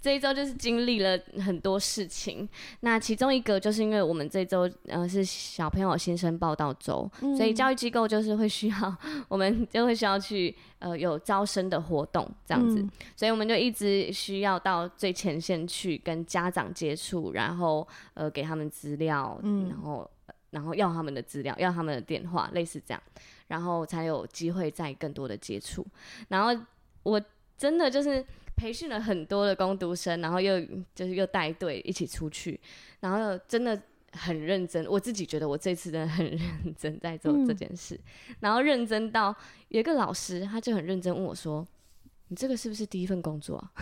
[0.00, 2.48] 这一周就是经历了很多事情，
[2.80, 8.96] 那其中一个就是因为我们这周呃是小朋友新生报到周，嗯、所以教育机构就是会需要
[9.28, 20.10] 我们就会需要去呃有招生的活动这样子，嗯、所以我们就一直需要到最前线去跟家长接触，然后呃给他们资料，嗯、然后
[20.50, 23.02] 然后要他们的资料，要他们的电话，类似这样，
[23.48, 25.86] 然后才有机会再更多的接触，
[26.28, 26.58] 然后。
[27.02, 27.20] 我
[27.56, 28.24] 真的就是
[28.56, 30.60] 培训了很多的工读生，然后又
[30.94, 32.60] 就是又带队一起出去，
[33.00, 33.80] 然后真的
[34.12, 34.86] 很认真。
[34.86, 37.94] 我自己觉得我这次真的很认真在做这件事，
[38.28, 39.34] 嗯、然后认真到
[39.68, 41.66] 有一个老师他就很认真问我说
[42.28, 43.72] ：“你这个是不是第一份工作啊？”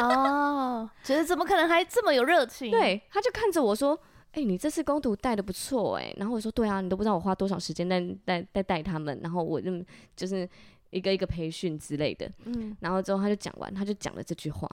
[0.00, 2.70] 哦，觉得怎么可能还这么有热情？
[2.70, 3.98] 对，他就看着我说
[4.32, 9.70] ：“哎、欸，你这次攻读带的不错哎。”然后我说：“对啊，你都不知道我花多少时间在在在带他们，然后我就
[10.16, 10.48] 就是。”
[10.94, 12.30] 一个一个培训之类的。
[12.44, 14.68] 嗯，然后之后他就讲完，他就讲了这句话，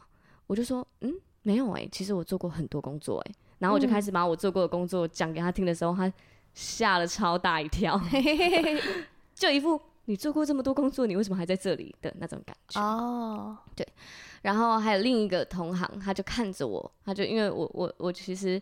[0.48, 3.36] 我就说，嗯，没有哎、欸，其实我做过很多工作哎、欸。
[3.60, 6.12] 然后我就开始把我做过的工作讲给他听的时候，他
[6.54, 8.00] 吓了超大一跳，
[9.36, 12.82] 就一副你做过这么多工作，你为什么还在这里的那种感觉。
[12.82, 13.88] 哦，对。
[14.42, 18.60] 然后还有另一个同行，他就看着我，他就因为我我我其实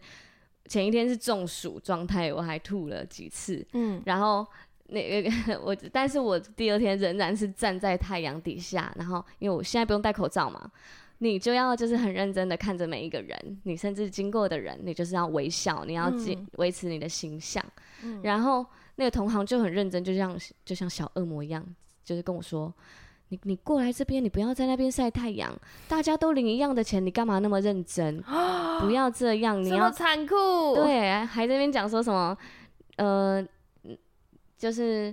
[0.66, 3.66] 前一天是中暑状态，我还吐了几次。
[3.72, 4.46] 嗯，然后
[4.90, 5.32] 那个
[5.64, 10.70] 我，但是我第二天仍然是站在太阳底下，然后因为我现在不用戴口罩嘛，
[11.20, 17.64] 你就要就是很认真的看着每一个人，你甚至经过的人，你就是要微笑，你要维维持你的形象。
[18.04, 21.66] 嗯，然后那个同行就很认真，就像就像小恶魔一样，
[22.04, 22.74] 就是跟我说。
[23.32, 25.56] 你你过来这边，你不要在那边晒太阳。
[25.88, 28.20] 大家都领一样的钱，你干嘛那么认真？
[28.82, 30.74] 不要这样，你要残酷。
[30.74, 32.36] 对，还在那边讲说什么？
[32.96, 33.46] 呃，
[34.60, 35.12] 就是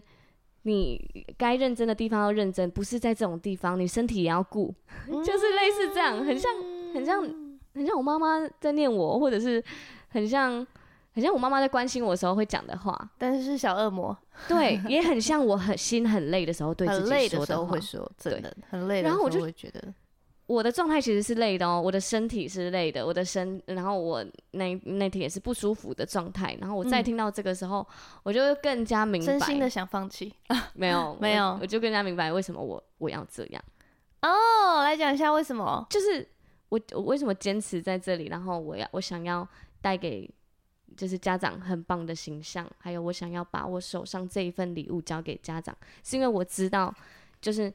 [0.65, 1.01] 你
[1.39, 4.75] 该认真的地方要认真，不是在这种地方，你身体也要顾，
[5.25, 6.53] 就是类似这样，很像
[6.93, 7.23] 很像
[7.73, 9.65] 很像我妈妈在念我，或者是
[10.09, 10.67] 很像。
[11.17, 14.15] 很像我妈妈在关心我的时候会讲的话，但是是小恶魔。
[14.47, 17.09] 对，也很像我很心很累的时候对自己说的话。
[17.09, 19.15] 很累的时候会说，真的很累的时候。
[19.15, 19.95] 然后我就会觉得，
[20.47, 26.57] 我的状态其实是累的哦，我的身体是累的，我的身，然后我那那天也是不舒服的状态。
[26.61, 30.33] 然后我再听到这个时候，嗯、我就更加明白，真心的想放弃。
[30.75, 33.63] 没有，没有，我就更加明白为什么我我要这样。
[34.23, 35.85] 哦，来讲一下为什么？
[35.91, 36.27] 就是
[36.69, 39.47] 我我为什么坚持在这里，然后我要我想要
[39.81, 40.31] 带给。
[40.97, 46.95] 就是家长很棒的形象，还有我想要把我手上这一份礼物交给家长，是因为我知道，
[47.39, 47.71] 就是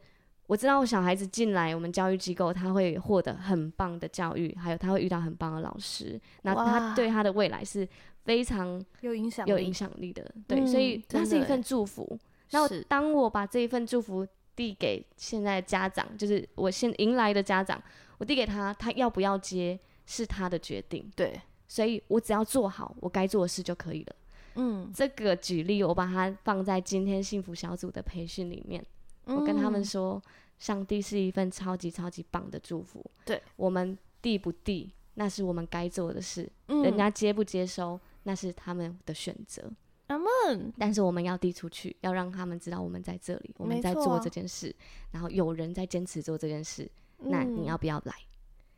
[0.52, 7.88] 我知道我小孩子进来我们教育机构，他会获得很棒的教育，还有他会遇到很棒的老师，那他对他的未来是
[8.26, 10.30] 非常有影响有影响力的。
[10.50, 12.20] 对，所以那是一份祝福。
[12.50, 17.82] 那当我把这一份祝福递给现在的家长，就是我现迎来的家长，
[18.18, 21.10] 我递给他，他要不要接是他的决定。
[21.16, 21.40] 对。
[21.66, 24.16] 所以我只要做好我该做的事就可以了。
[24.56, 28.86] 嗯，这个举例我把它放在今天幸福小组的培训里面，
[29.28, 30.22] 嗯、我跟他们说，
[30.62, 33.04] 上帝是一份超级超级棒的祝福。
[33.26, 36.48] 对，我们递不递，那是我们该做的事。
[36.68, 39.70] 嗯、人家接不接收，那是他们的选择。
[40.06, 40.72] 阿门。
[40.78, 44.74] 但是我们要递出去，要让他们知道我们在这里，我们在做这件事，
[45.10, 46.90] 然后有人在坚持做这件事。
[47.18, 48.14] 那你要不要来？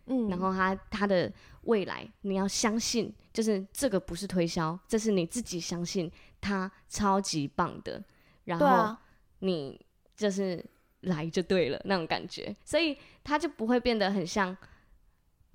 [0.06, 1.30] 嗯，然后他他的
[1.64, 8.02] 未来，你要相信，就是这个不是推销，这是你自己相信他超级棒的，
[8.46, 8.96] 然后
[9.40, 10.64] 你就是
[11.04, 14.56] 来就对了那种感觉，所以他就不会变得很像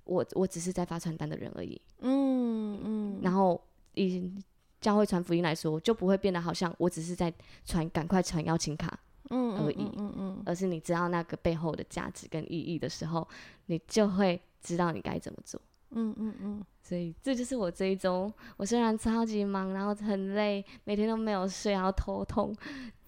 [0.05, 1.81] 我，我只是在发传单的人而已。
[2.01, 3.61] 嗯嗯，然后
[3.95, 4.33] 以
[4.81, 7.33] 教会传福音来说，就不会变得好像我只是在
[7.65, 8.99] 传，赶快传邀请卡。
[9.31, 13.29] 嗯而已，嗯嗯，嗯，而是你知道那个背后的价值跟意义的时候，
[13.67, 15.61] 你就会知道你该怎么做。
[15.91, 22.57] 嗯嗯嗯，所以这就是我这一周，我虽然超级忙，然后很累，每天都没有睡，然后头痛，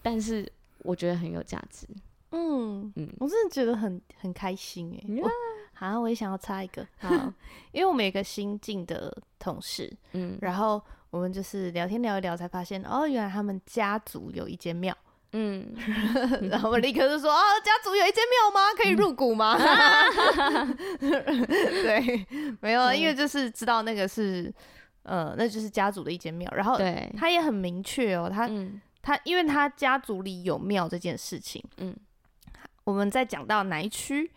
[0.02, 0.46] 但是
[0.80, 1.86] 我觉得很有价值。
[2.32, 5.22] 嗯嗯，我真的觉得很很开心哎。
[5.72, 7.08] 好，我也想要插一个， 好，
[7.72, 14.96] 因为我们有一个新进的同事，嗯，然后我们就是聊天聊一聊，才发现哦，原来他们家族有一间庙。
[15.32, 15.72] 嗯，
[16.50, 18.74] 然后我立刻就说：“哦，家族有一间庙吗？
[18.76, 20.76] 可以入股吗？”嗯、
[21.48, 22.26] 对，
[22.60, 24.52] 没有，因为就是知道那个是，
[25.04, 26.52] 呃，那就是家族的一间庙。
[26.52, 26.76] 然后
[27.16, 31.94] 他也很明确哦，他、嗯、他因为他家族里有庙这件事情，嗯，
[32.84, 34.30] 我们在讲到哪一区？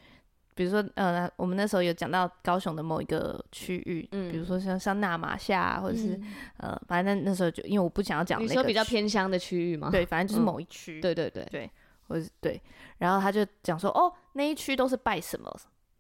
[0.56, 6.24] 比如说，呃，我们那时候有讲到高雄的某一个区域，嗯，比如说像像纳玛夏、啊，或者是、嗯、
[6.58, 11.44] 呃，反正那那时候就因为我不想要讲那个，你说比较偏乡的区域嘛，对，反正就是某一区、嗯，对对对。
[11.46, 11.72] 对，
[12.08, 12.62] 或者是对，
[13.00, 15.52] 然后他就讲说，哦，那一区都是拜什么，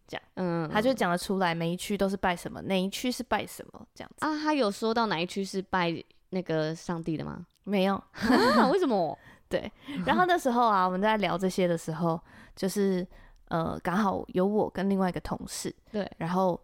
[0.07, 4.23] 这样，嗯，他就讲得出来，每一区都是拜什么，哪一区是拜什么，这样子。
[4.23, 5.91] 啊，他有说到哪一区是拜
[6.29, 7.43] 那个上帝的吗？
[7.63, 9.17] 没有，啊、为什么？
[9.49, 9.71] 对，
[10.05, 12.19] 然后那时候啊，我们在聊这些的时候，
[12.55, 13.05] 就是。
[13.49, 16.59] 呃，刚好有我跟另外一个同事，对，然后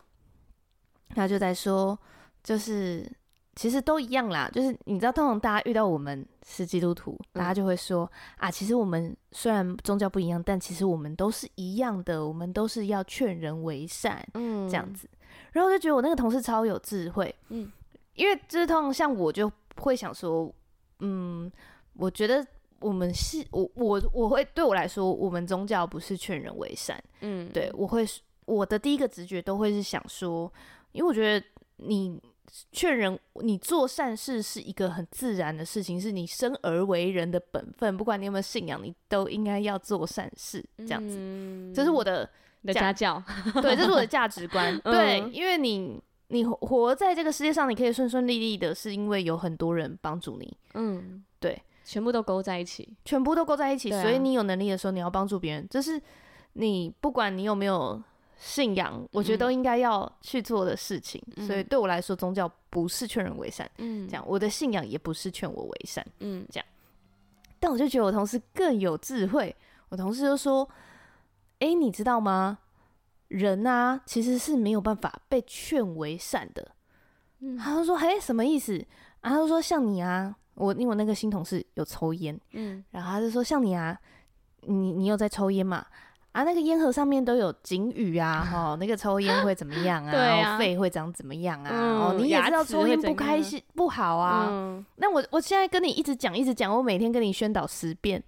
[1.10, 1.96] 他就在说，
[2.42, 3.08] 就是
[3.56, 15.08] 其实都一样啦，就是你知道，通常大家遇到我们是基督徒，大家就会说、嗯、啊，其实我们虽然宗教不一样，但其实我们都是一样的，我们都是要劝人为善，嗯，这样子。
[15.52, 17.72] 然后我就觉得我那个同事超有智慧，嗯，
[18.16, 20.52] 因为就是通常像我就会想说，
[21.02, 21.52] 嗯，
[21.94, 22.44] 我觉得。
[22.82, 28.06] 我们是我我我会对我来说，我们宗教不是劝人为善，嗯，对，我会
[28.46, 30.52] 我的第一个直觉都会是想说，
[30.92, 31.46] 因为我觉得
[31.78, 32.20] 你
[32.72, 37.96] 劝人，你做善事是一个很自然的事情，是你生而为人的本分。
[37.96, 41.16] 不管你有没有信仰，你都应该要做善事，这样子。
[41.20, 42.28] 嗯、这是我的，
[42.64, 43.24] 的家教，
[43.62, 44.76] 对，这是我的价值观。
[44.84, 50.58] 嗯、对，因为你你活在这个世界上，你可以顺顺利利的，是因为有很多人帮助你。
[50.74, 51.62] 嗯，对，
[51.92, 53.92] 全部都勾在一起，全部都勾在一起。
[53.92, 56.02] 啊、所以你有能力的时候，你要帮助别人，这是
[56.54, 58.02] 你不管你有没有。
[58.42, 61.22] 信仰，我觉得都应该要去做的事情。
[61.36, 63.70] 嗯、所以对我来说，宗教不是劝人为善。
[63.80, 66.06] 嗯，这样，我的信仰也不是劝我为善。
[66.20, 66.66] 嗯，这样。
[67.60, 69.54] 但我就觉得我同事更有智慧。
[69.90, 70.66] 我同事就说
[71.60, 72.60] ：“哎、欸，你知道吗？
[73.28, 76.66] 人啊，其实是没有办法被劝为善的。”
[77.44, 78.74] 嗯，他就说：“嘿，什么意思？”
[79.20, 83.98] 然后他就说：“像你啊，我因为我那个新同事有抽烟，嗯，然后他就说：像你啊，
[84.62, 85.86] 你你有在抽烟嘛？”
[86.32, 90.12] 啊，那个烟盒上面都有警语啊， 哈，那个抽烟会怎么样啊？
[90.14, 91.72] 然后肺会长怎么样啊？
[91.74, 94.84] 哦，你也知道抽烟不开心不好啊。
[94.98, 98.24] 那我我现在跟你一直讲一直讲，我每天跟你宣导十遍，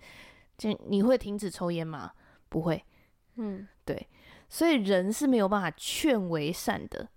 [0.57, 2.11] 就你会停止抽烟吗？
[2.49, 2.83] 不会。
[3.35, 4.07] 嗯，对，
[4.49, 7.07] 所以人是没有办法劝为善的，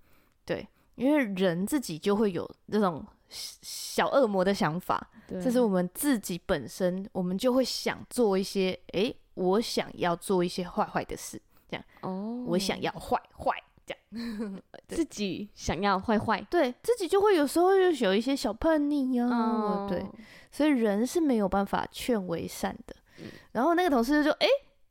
[0.44, 3.04] 对，因为人自己就会有这种
[3.34, 5.10] 小恶魔的想法，
[5.42, 9.16] 这是我们自己本身，我们就会想做一些，诶。
[9.34, 12.44] 我想要做一些坏坏的事，这样哦。
[12.46, 13.52] 我想要坏坏，
[13.84, 19.26] 这样 自己想要坏坏，对自己就会有时候就有一些小叛逆啊。
[19.28, 20.06] 哦、对，
[20.52, 22.94] 所以人是没有办法劝为善的。
[23.18, 24.46] 嗯、然后那个同事就说：“哎、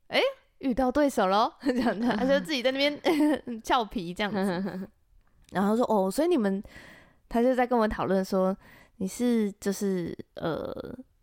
[0.08, 0.24] 欸、哎、欸，
[0.58, 3.00] 遇到对手喽！”这样的，他就 自己在那边
[3.64, 4.90] 俏皮这样子。
[5.52, 6.62] 然后说：“哦，所以你们，
[7.34, 8.56] 他就在跟我讨论说，
[8.98, 10.72] 你是就是呃，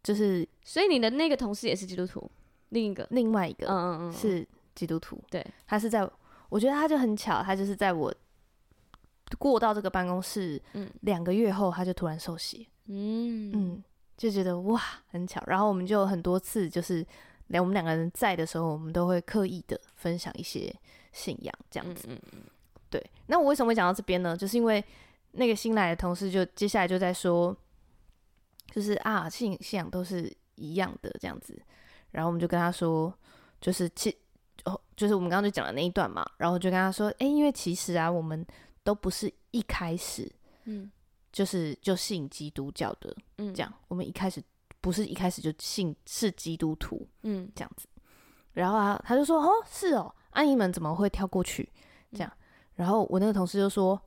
[0.04, 2.30] 就是，所以你的那个同事也是基督徒。”
[2.68, 4.46] 另一个，另外一个，嗯嗯嗯，是
[4.76, 5.18] 基督徒。
[5.30, 6.06] 对，他是在，
[6.50, 8.14] 我觉得他就很巧，他就是在我
[9.40, 13.84] 过到这个办公室，嗯，两个月后，他就突然受洗，嗯嗯，
[14.18, 15.42] 就觉得哇，很巧。
[15.48, 17.06] 然后我们就很多次，就是
[17.48, 20.74] 连我们两个人在的时候，我们都会刻意的分享一些
[21.14, 22.10] 信仰，这样子。
[22.90, 23.02] 对。
[23.28, 24.36] 那我为什么会讲到这边呢？
[24.36, 24.84] 就是因为
[25.34, 27.56] 那个新来的同事就接下来就在说，
[28.72, 31.62] 就是啊，信信仰都是一样的这样子。
[32.12, 33.14] 然后我们就跟他说，
[33.60, 34.16] 就是其
[34.66, 36.30] 哦，就是我们刚刚就讲的那一段嘛。
[36.38, 38.46] 然后就跟他说，哎，因为其实啊，我们
[38.84, 40.30] 都不是一开始，
[40.66, 40.92] 嗯，
[41.32, 44.44] 就是就信基督教的，嗯，这样，我们一开始
[44.82, 47.88] 不是一开始就信是基督徒，嗯，这样子。
[48.54, 51.72] 然后啊，他就说，哦，是哦，阿姨们怎么会跳过去？
[52.12, 52.32] 这样。
[52.76, 54.00] 然后我那个同事就说，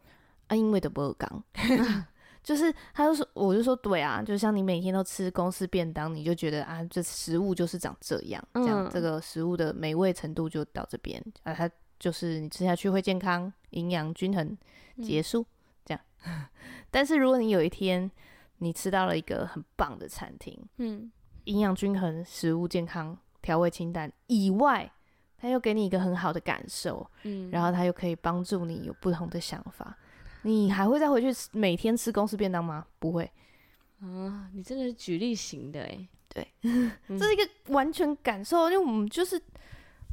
[0.49, 1.45] 啊，因为的不尔刚。
[2.45, 14.55] 就是，他就说，我就说，对啊，就像你每天都吃公司便当，你就觉得啊，这食物就是长这样，这样、嗯、这个食物的美味程度就到这边啊，它就是你吃下去会健康、营养均衡，
[15.01, 15.47] 结束、嗯、
[15.87, 16.01] 这样。
[16.91, 18.11] 但是如果你有一天
[18.59, 21.11] 你吃到了一个很棒的餐厅，嗯，
[21.45, 24.93] 营养均衡、食物健康、调味清淡以外，
[25.39, 29.97] 他又给你一个很好的感受，嗯，然后他又可以帮助你有不同的想法。
[30.45, 32.87] 你还会再回去每天吃公司便当吗？
[32.99, 33.31] 不会。
[34.01, 36.09] 啊，你真的是举例型的哎。
[36.29, 39.41] 对， 嗯、这是一个完全感受，因为我们就是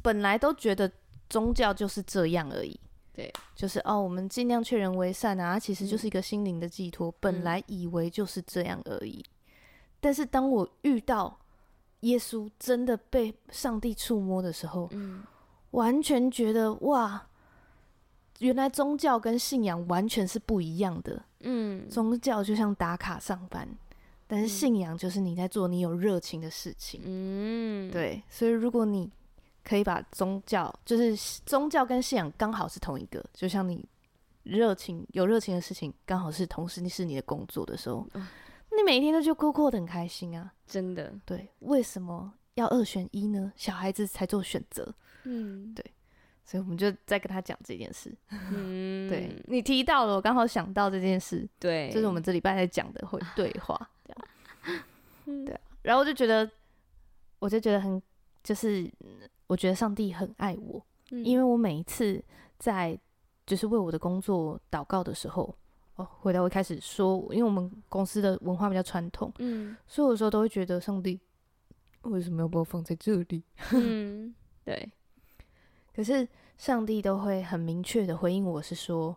[0.02, 0.90] 本来都觉得
[1.28, 2.78] 宗教就是这样而已。
[3.12, 7.10] 对，就是哦，我们尽量劝人为善啊，其实就是一个心灵的寄托。
[7.10, 9.22] 嗯、本来以为就是这样而已，
[10.00, 11.38] 但是当我遇到
[12.00, 15.22] 耶稣真的被上帝触摸的时候，嗯、
[15.72, 17.26] 完全觉得哇。
[18.42, 21.24] 原来宗教跟信仰完全是不一样的。
[21.40, 23.68] 嗯，宗教就像打卡上班，
[24.26, 27.00] 但是信仰就是你在做你有热情的事情。
[27.04, 28.20] 嗯，对。
[28.28, 29.08] 所以如果你
[29.62, 31.16] 可以把宗教，就是
[31.46, 33.88] 宗教跟信仰刚好是同一个，就像你
[34.42, 38.26] 热情有热情的事情，刚好是同时你是你的工作的时候，嗯，
[38.76, 40.52] 你每一天都就过过得很开心啊。
[40.66, 41.14] 真的。
[41.24, 41.48] 对。
[41.60, 43.52] 为什么要二选一呢？
[43.54, 44.92] 小孩子才做选择。
[45.22, 45.84] 嗯，对。
[46.44, 48.12] 所以我们就在跟他讲这件事。
[48.30, 51.48] 嗯，对，你提到了，我刚好想到这件事。
[51.58, 53.90] 对，这是我们这礼拜在讲的会对话。
[54.04, 54.12] 这
[54.72, 54.82] 样，
[55.46, 55.60] 对。
[55.82, 56.48] 然后我就觉得，
[57.38, 58.00] 我就觉得很，
[58.42, 58.90] 就是
[59.46, 62.22] 我觉得上帝很爱我，嗯、因为我每一次
[62.58, 62.98] 在
[63.46, 65.52] 就是为我的工作祷告的时候，
[65.96, 71.18] 哦，回到我一开始说，因为我们公司的文化比较传统，嗯，所以有时候都会觉得上帝
[72.02, 73.42] 为什么要把我放在这里？
[73.74, 74.34] 嗯，
[74.64, 74.90] 对。
[75.94, 76.26] 可是
[76.56, 79.16] 上帝都会很明确的回应我，是说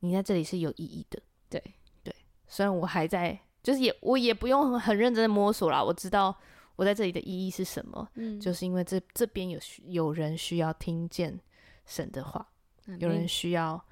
[0.00, 1.20] 你在这里是有意义的。
[1.48, 1.62] 对
[2.02, 2.14] 对，
[2.46, 5.82] 虽然我还在，就是也我也不用很认真的摸索啦。
[5.82, 6.34] 我知道
[6.76, 11.38] 我在这里的意义是什么，嗯，就是因为这这边有有人需要听见
[11.86, 12.46] 神的话，
[12.86, 13.82] 嗯、有人需要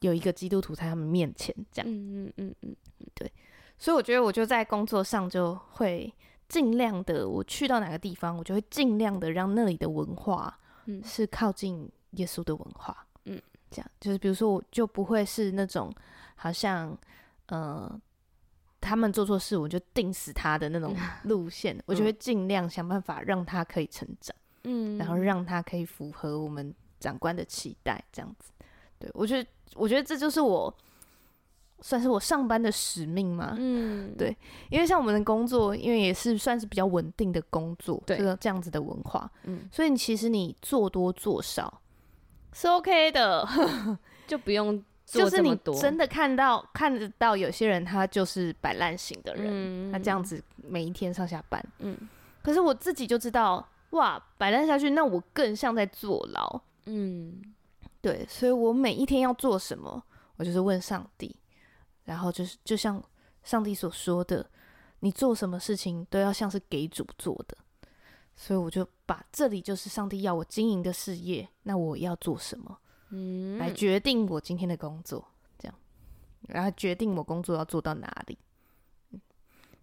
[0.00, 1.90] 有一个基督徒在他们面前，这样。
[1.90, 2.76] 嗯嗯嗯嗯，
[3.14, 3.30] 对。
[3.78, 6.12] 所以我觉得我就在工作上就会
[6.48, 15.92] 尽量的，我去到哪个地方，我就会尽量的让那里的文化，嗯，是靠近耶稣的文化，嗯，这样就是比如说我就不会是那种
[16.34, 16.96] 好像
[17.46, 18.00] 呃
[18.80, 24.34] 他们做错事我就定死他的那种路线， 嗯、我就会尽量想办法让他可以成长，
[24.64, 28.52] 嗯，然后让他可以符合我们长官的期待，这样子。
[28.98, 30.74] 对，我觉得我觉得这就是我。
[31.80, 34.34] 算是我上班的使命嘛，嗯，对，
[34.70, 41.82] 因为像我们的工作，因为也是算是比较稳定的工作，对，这个这样子的文化，嗯，所以你其实你做多做少
[42.52, 43.46] 是 OK 的，
[44.26, 45.74] 就不用做这么多。
[45.74, 51.96] 就是你真的看到看得到有些人他就是摆烂型的人，嗯，他这样子每一天上下班，嗯，
[52.42, 57.42] 可是我自己就知道，哇，摆烂下去，那我更像在坐牢，嗯，
[58.00, 60.02] 对，所以我每一天要做什么，
[60.36, 61.36] 我就是问上帝。
[62.06, 63.00] 然后就是，就像
[63.42, 64.48] 上帝所说的，
[65.00, 67.56] 你做什么事情都要像是给主做的，
[68.34, 72.78] 所以我就把这里就是上帝要我经营的事业，那我要做什么，
[73.10, 75.26] 嗯，来决定我今天的工作，
[75.58, 75.74] 这样，
[76.48, 78.38] 然后决定我工作要做到哪里，
[79.10, 79.20] 嗯，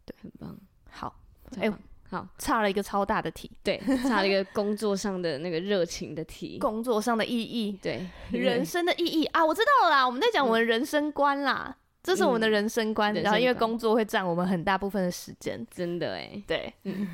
[0.06, 0.58] 对，很棒，
[0.90, 1.16] 好，
[1.60, 1.72] 哎，
[2.10, 9.26] 好，差了一个超大的题，对，差了一个工作上的那个热情的题，工作上的意义，对，人生的意义。
[9.26, 11.76] 啊，我知道了啦，我们在讲我们人生观啦。
[12.04, 17.08] 这是我们的人生观，嗯、然后因为工作会占我们很大部分的时间，真的哎，对，嗯，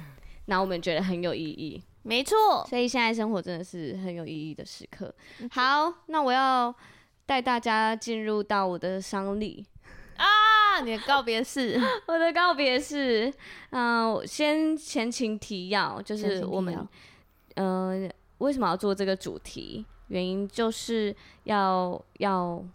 [0.46, 5.14] 那我们觉得很有意义，没错，所以现在生活真的是很有意义的时刻。
[5.52, 6.74] 好，那我要
[7.28, 9.64] 带大家进入到我的商礼。
[10.18, 13.32] 啊，你的告别式， 我的告别式，
[13.70, 16.76] 嗯、呃，先前情提要，就是我们，
[17.56, 19.86] 嗯、呃，为什么要做这个主题？
[20.08, 22.66] 原因就是要要。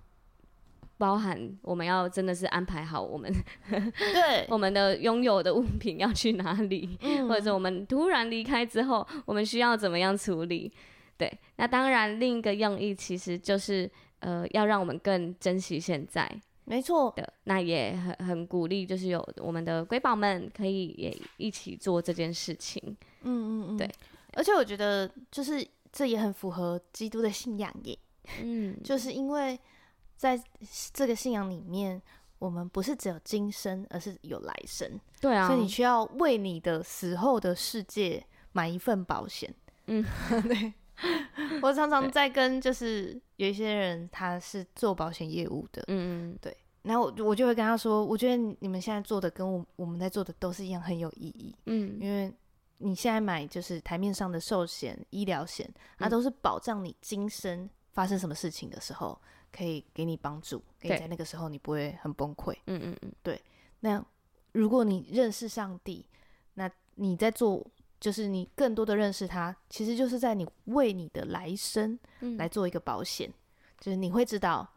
[0.96, 3.32] 包含我们要真的是安排好我们
[3.68, 10.72] 对 我们的拥有的物品要去哪里，嗯、或者我们突然离开之后，我们需要怎么样处理？
[11.16, 13.90] 对，那当然另一个用意其实就是
[14.20, 16.30] 呃要让我们更珍惜现在，
[16.64, 17.32] 没错的。
[17.44, 22.80] 那也很很鼓励，就是有我们的瑰宝们可以也一起做这件事情。
[23.22, 23.90] 嗯嗯嗯，对。
[24.34, 27.98] 而且我觉得就是这也很符合基督的信仰耶。
[28.42, 29.58] 嗯，就是因为。
[30.24, 30.42] 在
[30.94, 32.00] 这个信仰里面，
[32.38, 34.98] 我们不是只有今生，而是有来生。
[35.20, 39.54] 对啊，所以你需要为你的死后的世界买一份保险。
[39.86, 40.02] 嗯，
[40.48, 40.72] 对。
[41.60, 45.82] 我常常在跟就是有一些人，他是做保险业务的。
[45.88, 46.56] 嗯嗯，对。
[46.82, 51.54] 然后我我就会跟他说，我觉得你们现在做的跟我我们在做的都是一样，很有意义。
[51.66, 52.32] 嗯，因为
[52.78, 55.68] 你现在买就是台面上的寿险、医疗险，
[55.98, 59.20] 它都是保障你今生发生什么事情的时候。
[59.54, 62.52] 可以给你帮助，可以在那个时候你不会很崩溃。
[62.66, 63.40] 嗯嗯嗯，对。
[63.80, 64.04] 那
[64.50, 66.04] 如果你认识上帝，
[66.54, 67.64] 那你在做，
[68.00, 71.96] 就是你更多的认识他，其实就是在你为你的来生
[72.36, 73.34] 来做一个保险，嗯、
[73.78, 74.68] 就是你会知道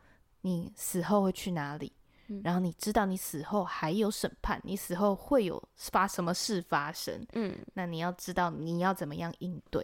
[0.42, 1.92] 你死后会去哪里，
[2.28, 7.26] 嗯、然后你知道你死后还有审判，你死后会有发什么事发生。
[7.34, 9.84] 嗯，那你要知道你要怎么样应对。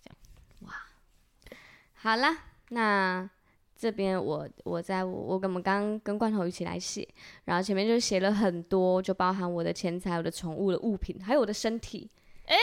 [0.00, 0.16] 这样，
[0.60, 0.74] 哇，
[1.94, 2.28] 好了，
[2.68, 3.28] 那。
[3.78, 7.06] 这边我我在我我跟我们刚刚跟罐头一起来写，
[7.44, 12.10] 然后前面就写了很多，就包含我的钱财、我的宠物的物品，还有我的身体。
[12.46, 12.60] 哎、欸，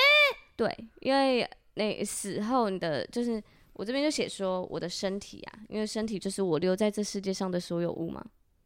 [0.57, 3.41] 对，因为那死后你的就是
[3.73, 8.21] 我这边就写说我的身体啊，因为身体就是我留在这世界上的所有物嘛。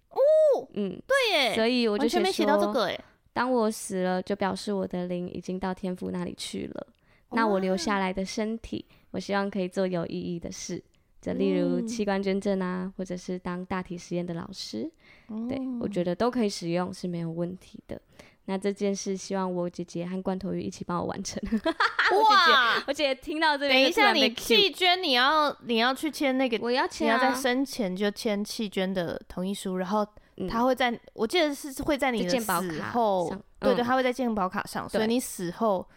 [0.10, 3.00] 哦，嗯，对耶，所以我就写没写到这个哎。
[3.32, 6.88] 当我死了，就表示我的灵已经到天父那里去了。
[7.30, 10.84] 哦、那我留下来的身体，我希望可以做有意义的事。
[11.22, 14.90] 就例如器官捐赠啊，嗯、或者是当大体实验的老师，
[15.30, 18.00] 嗯、对，我觉得都可以使用是没有问题的。
[18.46, 21.40] 那这件事希望我姐姐和罐头鱼一起帮我完成。
[21.62, 22.84] 哇！
[22.88, 30.08] 我姐姐听到这边，等一下你弃捐你要你要去签那个，我要签、啊，你要在生前就签弃捐的同意书，然后
[30.50, 35.88] 他会在，嗯、我记得是会在你的死后，对对，他会在健保卡上，所以你死后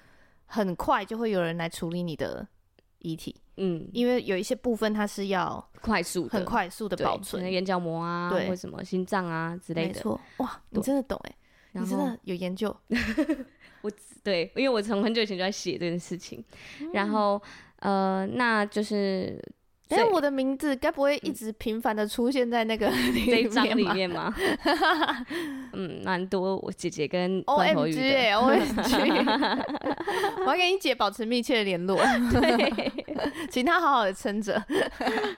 [0.44, 2.46] 很快就会有人来处理你的
[3.02, 3.34] 遗体。
[3.58, 9.94] 嗯，因为有一些部分它是要快速、很快速的保存，眼角膜啊，对，或什么心脏啊之类的。
[9.94, 11.34] 没错，哇，你真的懂哎，
[11.72, 12.74] 你真的有研究。
[13.82, 13.92] 我
[14.24, 16.42] 对，因为我从很久以前就在写这件事情。
[16.94, 17.40] 然后
[17.80, 19.38] 呃，那就是
[19.96, 22.88] 但我的名字该不会一直频繁的出现在那个
[23.26, 24.34] 这一章里面吗？
[25.72, 28.96] 嗯，蛮多我姐姐跟 O M G 哎，O M G，
[30.44, 31.96] 我要跟你姐保持密切的联络，
[32.32, 32.92] 对，
[33.50, 34.62] 请她好好的撑着，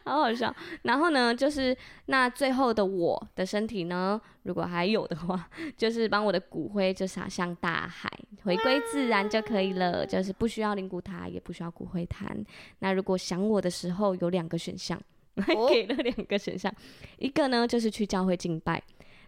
[0.05, 0.55] 好好笑。
[0.83, 1.77] 然后呢，就是
[2.07, 8.09] 那最后的我的身体呢，如果还有的话， 就是帮我的骨灰就撒向大海，
[8.45, 12.45] 回归自然就可以了，就是不需要灵骨塔，也不需要骨灰坛。
[12.79, 15.01] 那如果想我的时候，有两个选项，
[15.37, 16.77] 还 给了两个选项，哦、
[17.19, 18.83] 一个呢就是去教会敬拜，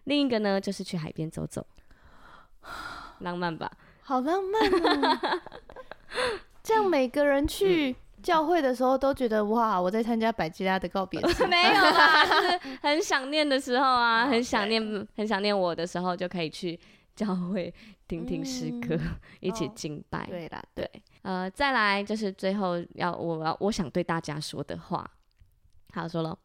[0.04, 1.66] 另一个呢就是去海边走走，
[3.20, 3.70] 浪漫吧？
[4.02, 5.40] 好浪漫哦！
[6.62, 7.96] 这样每个人去
[8.26, 14.82] 教会的时候都觉得哇，我在参加百吉拉的告别式， 没有啦，就是很想念的时候啊，很想念，
[15.16, 16.76] 很想念我的时候，就可以去
[17.14, 17.72] 教会
[18.08, 20.24] 听听诗歌，嗯、 一起敬拜。
[20.24, 20.90] 哦、对啦，对。
[21.22, 25.08] 呃，再来就是最后要我要我想对大家说的话，
[25.94, 26.36] 好说了，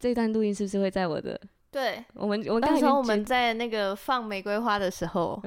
[0.00, 1.38] 这段录音是不是会在我的？
[1.70, 5.38] 对，我们我们刚才我们在那个放玫瑰花的时候，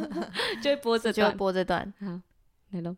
[0.64, 1.92] 就会播这段，就会播这段。
[2.00, 2.18] 好，
[2.70, 2.96] 来喽，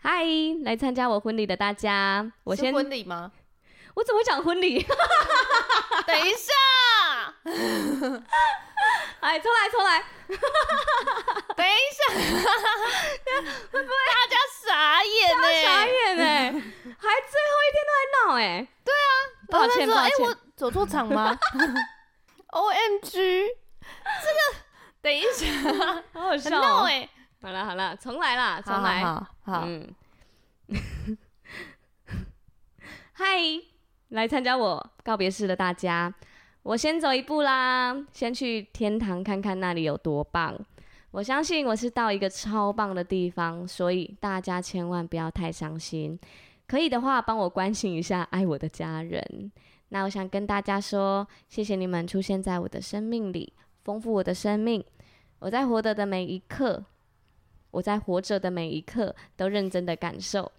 [0.00, 0.24] 嗨，
[0.64, 3.32] 来参加我婚礼的大家，我先婚礼吗？
[3.94, 4.80] 我怎么讲婚礼？
[6.06, 6.52] 等一下，
[9.20, 10.04] 哎，重来，重来。
[11.56, 12.00] 等一下，
[13.72, 15.42] 会不会大家傻眼呢？
[15.64, 16.22] 傻眼呢？
[16.96, 18.42] 还最后一天都在闹哎！
[18.84, 19.10] 对啊，
[19.50, 20.24] 抱歉抱歉，哎，我
[20.56, 21.36] 走错场吗
[22.48, 23.46] ？O M G，
[23.82, 24.38] 这个
[25.02, 25.46] 等一下，
[26.12, 26.84] 好好笑哦！
[26.86, 27.08] 哎，
[27.40, 29.86] 好了好了，重来啦，重来，好好，嗯，
[33.12, 33.24] 嗨，
[34.08, 36.12] 来参加我告别式的大家。
[36.64, 40.58] 我先走一步啦，先去天堂看看那里有多棒。
[41.12, 46.18] 我相信我是到一个超棒的地方，所以大家千万不要太伤心。
[46.66, 49.50] 可以的话，帮我关心一下爱我的家人。
[49.90, 53.52] 那我想跟大家说，谢谢你们出现在我的生命里，
[53.84, 54.84] 丰富我的生命。
[55.38, 56.84] 我在活得的每一刻，
[57.70, 60.50] 我在活着的每一刻都认真的感受，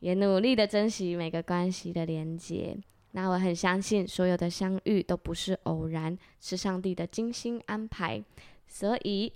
[0.00, 2.76] 也努力的珍惜每个关系的连接。
[3.12, 8.22] 那我很相信，所有的相遇都不是偶然，是上帝的精心安排，
[8.68, 9.32] 所以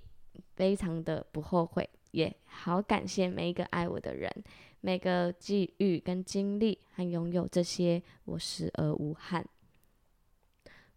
[0.55, 4.31] 非常的不后悔，也好感谢每一个爱我的人，
[4.79, 9.45] 每个际遇跟经历，还拥有这些，我死而无憾，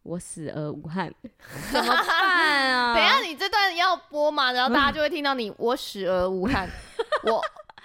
[0.08, 1.12] 我死而无憾，
[1.70, 2.94] 怎么办啊？
[2.96, 6.68] 等一下你这段要播嘛，然后大家就会听到你 我死而无憾，
[7.24, 7.42] 我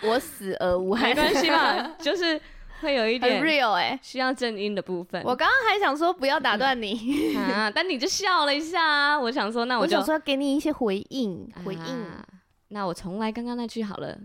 [0.09, 2.39] 我死而无憾，没关系嘛，就是。
[2.81, 5.23] 会有一点 real 哎，需要正音的部分。
[5.23, 9.17] 我刚刚还想说不要打断你啊，但你就笑了一下啊。
[9.17, 11.79] 我想说，那我就说给你一些回应，回应。
[11.81, 12.27] 啊、
[12.67, 14.17] 那我重来刚刚那句好了。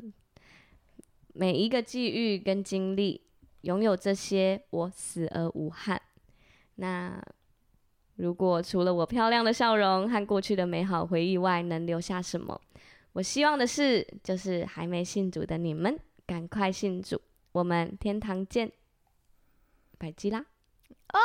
[1.35, 3.21] 每一个际遇跟经历，
[3.61, 6.03] 拥有这些，我死而无憾。
[6.75, 7.23] 那
[8.19, 12.61] 如果除了我漂亮的笑容和过去的美好回忆外，能留下什么？
[13.13, 17.21] 我希望的是，就是还没信主的你们，赶快信主。
[17.53, 18.71] 我们天堂见，
[19.99, 21.19] 百基啦啊！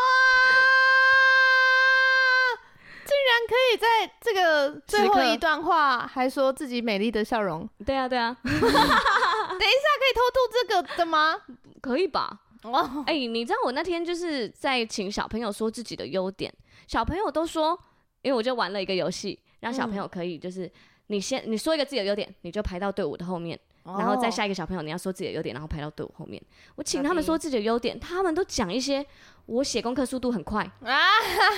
[3.06, 7.68] 竟然可以在这个最后一段话还说自己美丽的笑容。
[7.86, 8.38] 对啊，对啊。
[8.44, 11.42] 等一下，可以偷渡这个的吗？
[11.82, 12.40] 可以吧？
[12.64, 16.54] 哦，哎，你知道我那天就是在请小朋友说自己的优点，
[16.88, 17.78] 小朋友都说，
[18.22, 20.72] 因为我就玩了一个游戏，让小朋友可以就是
[21.08, 23.60] 你先你说一个自己的优点，你就排到队伍的后面。
[23.86, 26.42] 然后再下一个小朋友，你要说自己的优点，然后排到队伍后面。
[26.76, 29.06] 我请他们说自己的优点，他们都讲一些
[29.46, 30.98] 我写功课速度很快 啊。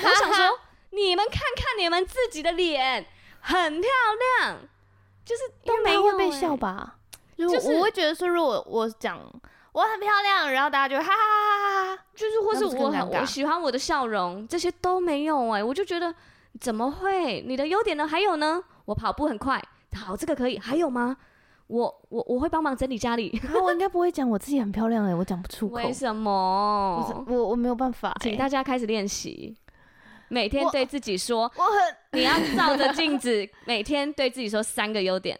[0.03, 3.05] 我想说，你们看看你们自己的脸，
[3.41, 3.89] 很漂
[4.41, 4.57] 亮，
[5.23, 6.97] 就是都没会被笑吧？
[7.37, 9.21] 就是我会觉得说，如果我讲
[9.75, 16.15] 我很漂亮，然后大家就哈哈哈哈哈，就是或是我很我喜欢我的笑容，这些都没有哎，我就觉得
[16.61, 17.41] 怎么会？
[17.41, 18.07] 你的优点呢？
[18.07, 18.63] 还有呢？
[18.85, 19.61] 我跑步很快，
[19.93, 21.17] 好，这个可以，还有吗？
[21.67, 25.75] 我我我会帮忙整理家里，我应该不会讲我自己很漂亮哎、欸，我讲不出口。
[25.75, 27.25] 为什么？
[27.27, 29.53] 我我，我没有办法、欸，请大家开始练习，
[30.29, 35.37] 每天对自己说，我，我很，你要照着镜子， 每天对自己说三个优点。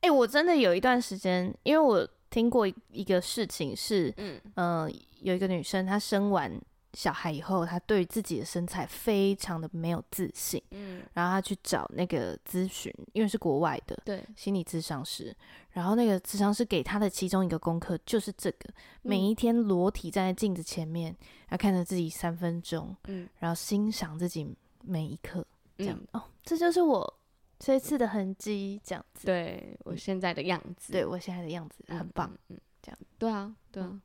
[0.00, 4.38] 哎、欸，我真的有一段时间，因为我听过一个事情是，嗯。
[4.56, 6.52] 呃，有一个女生她生完。
[6.92, 15.36] 小孩以后，她对自己的身材非常的没有自信，嗯，然后她去找那个咨询，因为是国外的，对，心理咨商师，
[15.72, 18.70] 然后那个咨商师给她的其中一个功课就是这个，
[19.02, 21.14] 每一天裸体站在镜子前面，
[21.50, 27.15] 要看着自己三分钟，嗯，然后欣赏自己每一刻，这样、嗯、哦，这就是我
[27.58, 34.00] 这一次的痕迹，这样子，对我现在的样子，对我现在的样子很棒，嗯，嗯，这样，对啊，对啊。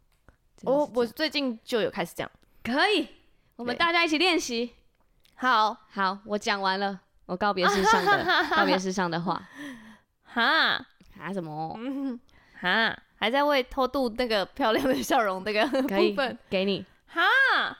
[0.64, 2.30] 我我最近就有开始讲，
[2.64, 3.08] 可以，
[3.56, 4.76] 我们大家一起练习。
[5.36, 8.26] 好好，我讲完了，我告别式上的
[8.56, 9.42] 告别式上的话，
[10.24, 10.78] 哈
[11.18, 11.76] 哈什么？
[11.80, 12.20] 嗯，
[12.62, 17.22] 哈，还在为偷渡那个漂亮的笑容那个部分给你哈？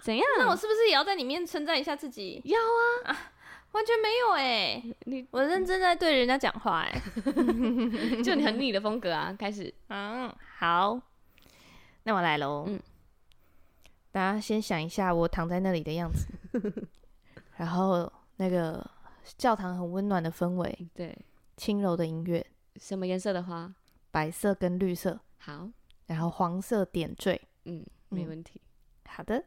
[0.02, 0.26] 怎样？
[0.40, 2.42] 那我是不是也要在里面称赞一下自己？
[2.46, 3.31] 要啊，啊
[3.72, 11.00] 完全没有哎、欸，你我认真在对人家讲话哎、欸， 就你很你的风格啊，开始，嗯，好，
[12.04, 12.80] 那我来喽，嗯，
[14.12, 16.28] 大家先想一下我躺在那里的样子。
[17.58, 18.86] 然后那个
[19.38, 21.18] 教堂很温暖的氛围，对，
[21.56, 22.46] 轻柔的音乐，
[22.76, 23.74] 什么颜色的花？
[24.10, 25.20] 白色跟绿色。
[25.38, 25.70] 好，
[26.08, 27.40] 然后黄色点缀。
[27.66, 28.60] 嗯，没问题。
[29.08, 29.44] 好的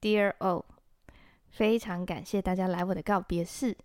[0.00, 0.64] ，Dear O，
[1.50, 3.76] 非常感谢大家来我的告别式。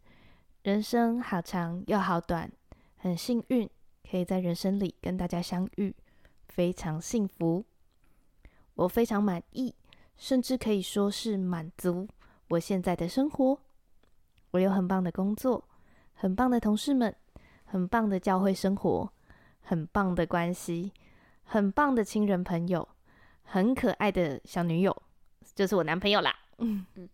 [0.63, 2.51] 人生好长又好短，
[2.97, 3.69] 很幸运
[4.09, 5.93] 可以在人生里跟大家相遇，
[6.47, 7.65] 非常幸福。
[8.75, 9.73] 我非常满意，
[10.15, 12.07] 甚至可以说是满足。
[12.49, 13.59] 我现在的生活，
[14.51, 15.67] 我有很棒的工作，
[16.13, 17.13] 很棒的同事们，
[17.65, 19.11] 很棒的教会生活，
[19.61, 20.91] 很棒的关系，
[21.43, 22.87] 很棒的亲人朋友，
[23.43, 24.95] 很可爱的小女友，
[25.53, 26.35] 就是我男朋友啦。
[26.57, 27.09] 嗯嗯，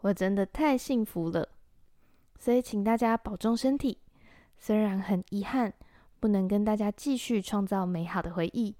[0.00, 1.48] 我真的太幸福了，
[2.38, 3.98] 所以请大家保重身体。
[4.58, 5.72] 虽然很遗憾
[6.18, 8.74] 不能跟大家继续创造美好的回忆，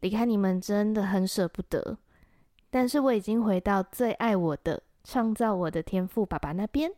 [0.00, 1.98] 离开你们真的很舍不得，
[2.70, 4.82] 但是我已经回到最爱我的。
[5.02, 6.92] 创造我的天赋爸爸那边，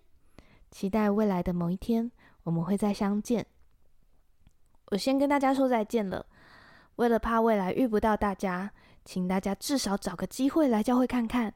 [0.72, 2.10] 期待未来的某一天
[2.42, 3.46] 我们会再相见。
[4.86, 6.26] 我先跟大家说再见了。
[6.96, 8.72] 为了怕未来遇不到大家，
[9.04, 11.54] 请大家至少找个机会来教会看看，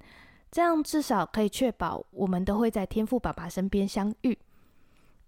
[0.57, 4.38] 这样至少可以确保我们都会在天赋爸爸身边相遇。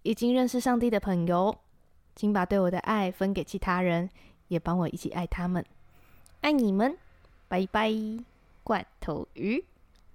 [0.01, 1.55] 已经认识上帝的朋友，
[2.15, 4.09] 请把对我的爱分给其他人，
[4.47, 5.63] 也帮我一起爱他们。
[6.41, 6.97] 爱你们，
[7.47, 7.93] 拜拜，
[8.63, 9.63] 罐头鱼，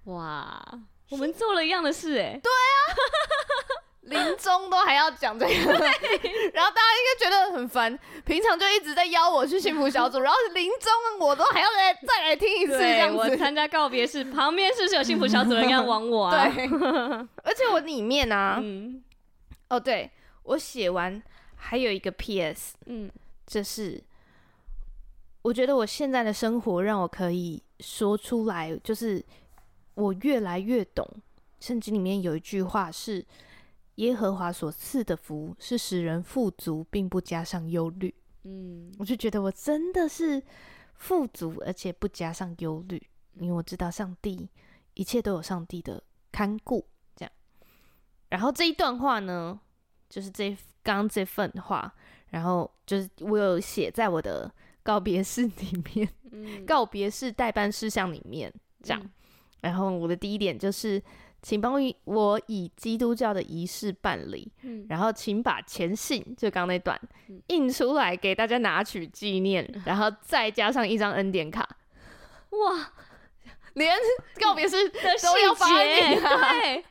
[0.03, 0.81] 哇！
[1.07, 2.75] 我们做了一样的事哎，对啊，
[4.05, 5.53] 临终都还要讲这个，
[6.53, 7.97] 然后大家应该觉得很烦。
[8.25, 13.17] 平常就一直在邀我去幸福小组， 然后临终我都还要来再来听一次这样子。
[13.17, 16.47] 我参加告别式，旁边是不是有幸福小组的人要往我啊？
[16.53, 16.65] 对，
[17.43, 19.03] 而且我里面啊，嗯，
[19.69, 20.09] 哦，对，
[20.43, 21.21] 我写完
[21.55, 23.09] 还有一个 PS，嗯，
[23.47, 24.01] 这是
[25.41, 29.23] 我觉得我现在的生活让我可以说出来，就是。
[29.97, 31.07] 我越来越懂，
[31.61, 33.25] 圣经里面有一句话是
[33.95, 40.41] ：“耶和华所赐的福是使人富足，并不加上忧虑。”嗯，我就觉得我真的是
[40.95, 43.01] 富足，而且不加上忧虑，
[43.39, 44.49] 因为我知道上帝
[44.93, 46.85] 一切都有上帝的看顾。
[47.15, 47.31] 这样，
[48.29, 49.59] 然后这一段话呢，
[50.09, 50.49] 就是这
[50.83, 51.93] 刚刚这份话，
[52.29, 59.01] 然后就是我有写在我的告别式里面，嗯、 告别式代办事项里面，这样。
[59.01, 59.11] 嗯
[59.61, 61.01] 然后我的第一点就是，
[61.45, 61.75] 请帮
[62.05, 64.51] 我以基督教的仪式办理。
[64.63, 66.99] 嗯，然后请把前信就刚那段
[67.49, 71.61] 印出来给大家拿取纪念， 然后再加上一张恩典卡。
[72.49, 72.91] 哇，
[73.73, 73.95] 连
[74.41, 76.83] 告别式都要发你、啊、 对，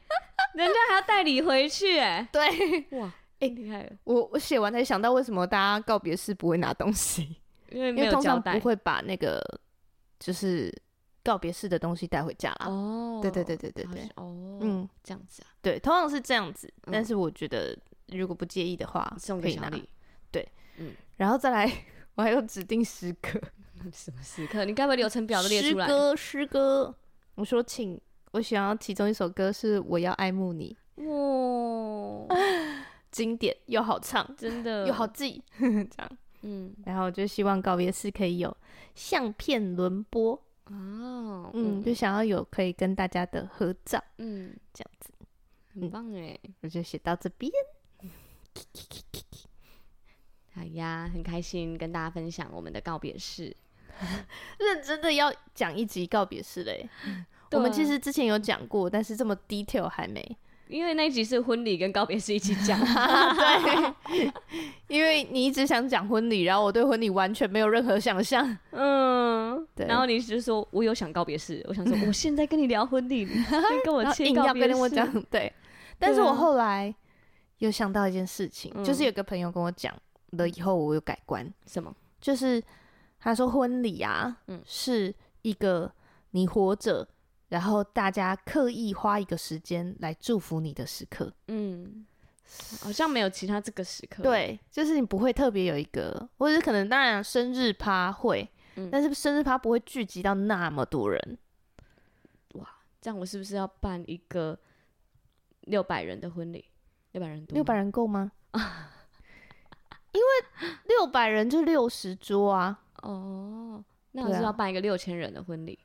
[0.54, 3.90] 人家还要带你回去，哎， 对，哇，哎，厉害了！
[4.04, 7.38] 我我写完才想到，为什么大家告别式不会拿东西？
[7.72, 9.42] 因为没有交代，不会把那个
[10.20, 10.72] 就是。
[11.24, 12.66] 告别式的东西带回家啦。
[12.68, 14.08] 哦，对对对对对对。
[14.16, 15.48] 哦，嗯，这样子啊。
[15.62, 16.72] 对，通常是这样子。
[16.92, 17.76] 但是我觉得，
[18.08, 19.88] 如果不介意的话，送给哪里？
[20.30, 20.46] 对，
[20.76, 20.92] 嗯。
[21.16, 21.72] 然后再来，
[22.14, 23.40] 我还有指定时刻。
[23.92, 24.64] 什么时刻？
[24.64, 25.86] 你该不会流程表都列出来？
[25.86, 26.94] 诗歌，诗歌。
[27.34, 28.00] 我说，请，
[28.32, 30.76] 我想要其中一首歌是《我要爱慕你》。
[32.28, 32.36] 哇，
[33.10, 35.42] 经典又好唱，真的 又好记。
[35.58, 36.10] 这样，
[36.42, 36.74] 嗯。
[36.84, 38.56] 然后就希望告别式可以有
[38.94, 40.40] 相片轮播。
[40.66, 45.12] 哦，嗯，就想要有可以跟大家的合照，嗯，这样子
[45.74, 47.52] 很棒哎，我就写到这边。
[50.54, 53.56] 好呀，很开心跟大家分享我们的告别式，
[54.58, 56.88] 认真的要讲一集告别式嘞。
[57.52, 60.36] 我们其实之前有讲过，但是这么 detail 还没。
[60.68, 64.32] 因为那一集是婚礼跟告别是一起讲， 对，
[64.88, 73.26] 因为你一直想讲婚礼，然后我对婚礼完全没有任何想象，嗯，对，然后你就说我有想告别式，我想说我现在跟你聊婚礼，
[73.84, 75.52] 跟我切告别式，跟我讲，对，
[75.98, 76.94] 但是我后来
[77.58, 79.94] 又想到一件事情，嗯、就是有个朋友跟我讲
[80.30, 81.94] 了以后，我有改观，什么？
[82.20, 82.62] 就是
[83.20, 85.92] 他说婚礼啊，嗯，是一个
[86.30, 87.06] 你活着。
[87.48, 92.04] 然后大家刻意花一个时间来祝福你的时刻，嗯，
[92.80, 94.22] 好像没有其他这个时刻。
[94.22, 101.38] 对，就是你不会特别有一个，或者是可能当然生日趴会，嗯，但是生日趴不会聚集到那么多人。
[102.54, 102.68] 哇，
[103.00, 104.58] 这样我是不是要办一个
[105.62, 106.64] 六百人的婚礼？
[107.12, 107.54] 六百人多？
[107.54, 108.32] 六百人够吗？
[110.12, 110.26] 因为
[110.86, 112.80] 六百人就六十桌啊。
[113.02, 115.78] 哦，那我是要办一个六千人的婚礼，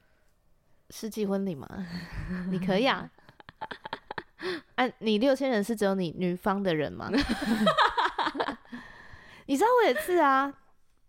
[0.89, 1.67] 世纪婚礼吗？
[2.49, 3.09] 你可以啊。
[4.75, 7.11] 啊，你六千人是只有你女方的人吗？
[9.47, 10.53] 你知道我也是啊，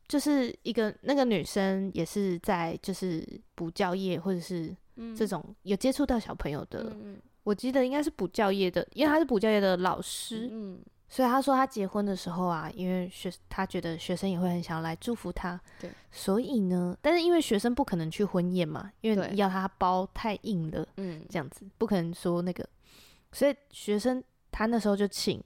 [0.09, 3.25] 就是一个那个女生也是在就是
[3.55, 4.75] 补教业或者是
[5.17, 10.81] 这种有接触到小朋友的，嗯、我记得应该是补教业的，因为她是补教业的老师，嗯，
[11.13, 22.65] 所以他说他结婚的时候啊，因为学他觉得学生也会很想要来祝福他，对，所以呢，但是因为学生不可能去婚宴嘛，因为要他包太硬了，嗯，这样子不可能说那个。
[23.33, 25.43] 所以学生他那时候就请，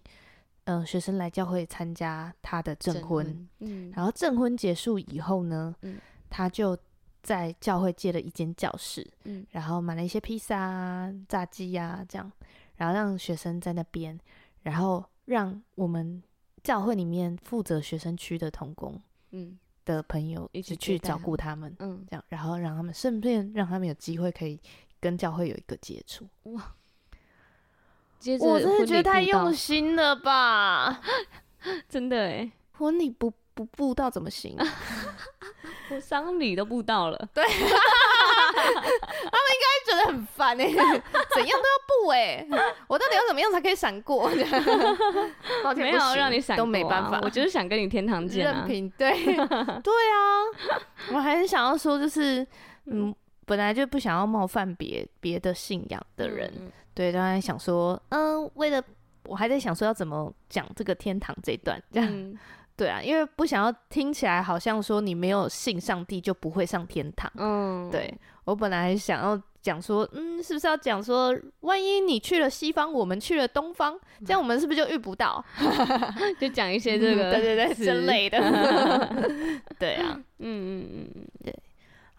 [0.65, 5.99] 嗯、呃，学生来教会参加他的证婚，嗯，然后证婚结束以后呢，嗯，
[6.29, 6.77] 他就
[7.23, 12.31] 在教会借了一间教室，嗯，然后买了一些披萨啊、炸鸡呀、啊，这样，
[12.77, 14.19] 然后让学生在那边，
[14.63, 16.23] 然后让我们
[16.63, 19.01] 教会里面负责学生区的童工，
[19.31, 24.61] 嗯，的朋友一起去照顾他们，嗯，这样，然后让他们顺便让他们有机会可以
[25.01, 26.75] 跟教会有一个接触，哇。
[28.41, 30.99] 我真的觉得太用心了吧，
[31.87, 34.57] 真的哎，婚礼不不布道怎么行？
[35.93, 37.45] 我丧礼都布道了，对，
[39.55, 42.47] 应该觉得很烦哎， 怎样都要布哎，
[42.87, 44.29] 我到底要怎么样才可以闪过？
[45.77, 48.89] 没有让你闪过，都没办法，我就是想跟你天堂见啊，对。
[48.99, 50.45] 对啊，
[51.13, 52.47] 我还是想要说，就是
[52.87, 53.15] 嗯，
[53.47, 56.73] 本来就不想要冒犯别别的信仰的人。
[56.95, 58.83] 对，刚才想说，嗯，为了
[59.27, 62.39] 我还在想说要怎么讲这个天堂这一段，这样，嗯、
[62.77, 68.13] 对啊，因为不想要听起来好像说你没有信上帝就不会上天堂，嗯，对，
[68.45, 75.45] 我本来还想要讲说，嗯，是不是要讲说，万一你去了西方，我们去了东方，这样我们是不是就遇不到？
[76.41, 78.39] 就讲一些这个，对对对，之类的，
[79.79, 81.59] 对啊，嗯嗯嗯嗯，对，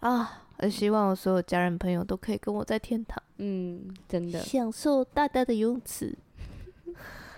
[0.00, 0.42] 啊。
[0.58, 6.16] 我希望我所有家人朋友都可以跟我在天堂，嗯，真的享受大大的游泳池。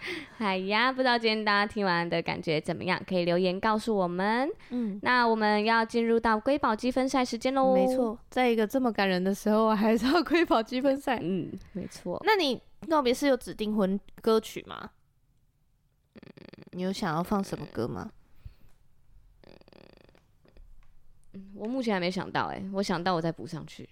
[0.38, 3.00] 哎呀，不知道今天大家听完的感觉怎么样？
[3.06, 4.48] 可以留言告诉我们。
[4.70, 7.74] 嗯，那我们要进入到瑰宝积分赛时间喽。
[7.74, 11.18] 没错，在一个这么感人的时候，还是要瑰宝积分赛。
[11.22, 12.22] 嗯，没错。
[12.24, 14.90] 那你告别是有指定婚歌曲吗？
[16.14, 16.20] 嗯，
[16.72, 18.10] 你有想要放什么歌吗？
[21.34, 23.88] 嗯我目前还没想到，哎，我想到我再补上去。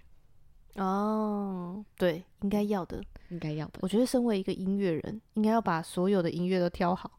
[0.77, 3.79] 哦，对，应该要的，应该要的。
[3.81, 7.11] 我觉得身为一个音乐人，应该要把所有的音乐都挑好。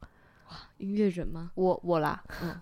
[0.50, 1.52] 哇，音乐人吗？
[1.56, 2.60] 我我啦，嗯，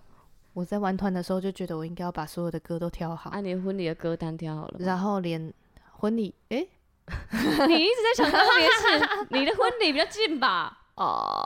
[0.54, 3.30] 我在玩团的时候就觉得我应该要把所有的歌都挑好。
[3.30, 5.52] 啊，连婚礼的歌单挑好了，然后连
[5.92, 6.66] 婚礼，哎，
[7.68, 10.84] 你一直在想告别式，你的婚礼比较近吧？
[10.96, 11.44] 哦，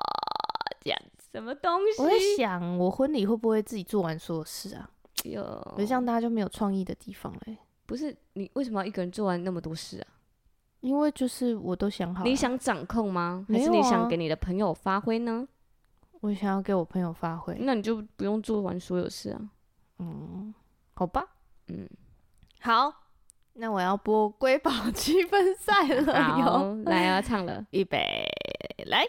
[0.84, 2.02] 这样子，什么东西？
[2.02, 4.90] 我在想，我婚礼会不会自己做完所有事啊？
[5.24, 5.42] 有，
[5.74, 7.56] 可是这样大家就没有创意的地方嘞。
[7.86, 10.06] 不是你为什么要一个人做完那么多事啊？
[10.80, 12.28] 因为就是我都想好了。
[12.28, 13.44] 你想掌控吗？
[13.48, 15.46] 还是你想给你的朋友发挥呢？
[16.20, 17.56] 我想要给我朋友发挥。
[17.60, 19.40] 那你就不用做完所有事啊。
[19.98, 20.54] 嗯，
[20.94, 21.24] 好吧。
[21.68, 21.88] 嗯，
[22.60, 22.92] 好，
[23.54, 26.82] 那我要播瑰宝积分赛了 哟。
[26.84, 27.98] 来啊唱了，预备，
[28.86, 29.04] 来。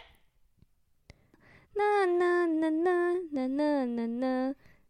[1.74, 4.54] 啦啦啦啦啦啦啦啦。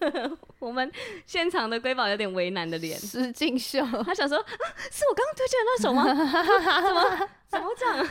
[0.58, 0.90] 我们
[1.26, 4.44] 现场的瑰宝有点为难的脸，石进秀，他想说，啊
[4.90, 6.04] 是我刚刚推荐的那首吗？
[6.82, 8.08] 怎么怎么这样？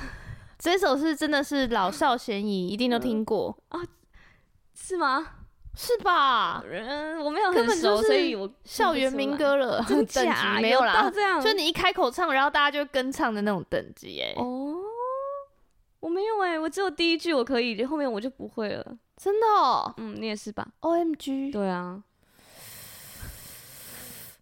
[0.59, 3.82] 这首是真的是老少咸宜，一定都听过啊？
[4.75, 5.27] 是吗？
[5.75, 6.61] 是吧？
[6.69, 14.34] 嗯，我没有很熟，所以我校园民歌了，真假没有啦，这样，就你一开口唱，然后大家就跟唱的那种等级哎。
[14.36, 14.75] 哦，
[16.01, 18.86] 我没有哎，我只有第一句我可以，后面我就不会了。
[19.24, 19.93] 真的哦？
[19.97, 21.51] 嗯，你也是吧？OMG。
[21.51, 22.01] 对啊。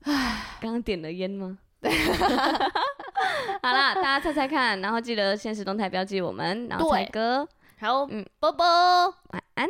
[0.04, 1.58] 唉， 刚刚点了烟吗？
[3.62, 7.46] 好啦，大家猜猜看，然后记得限时动态标记我们，然后猜歌。
[7.78, 8.66] 好，嗯，波波，
[9.32, 9.68] 晚安。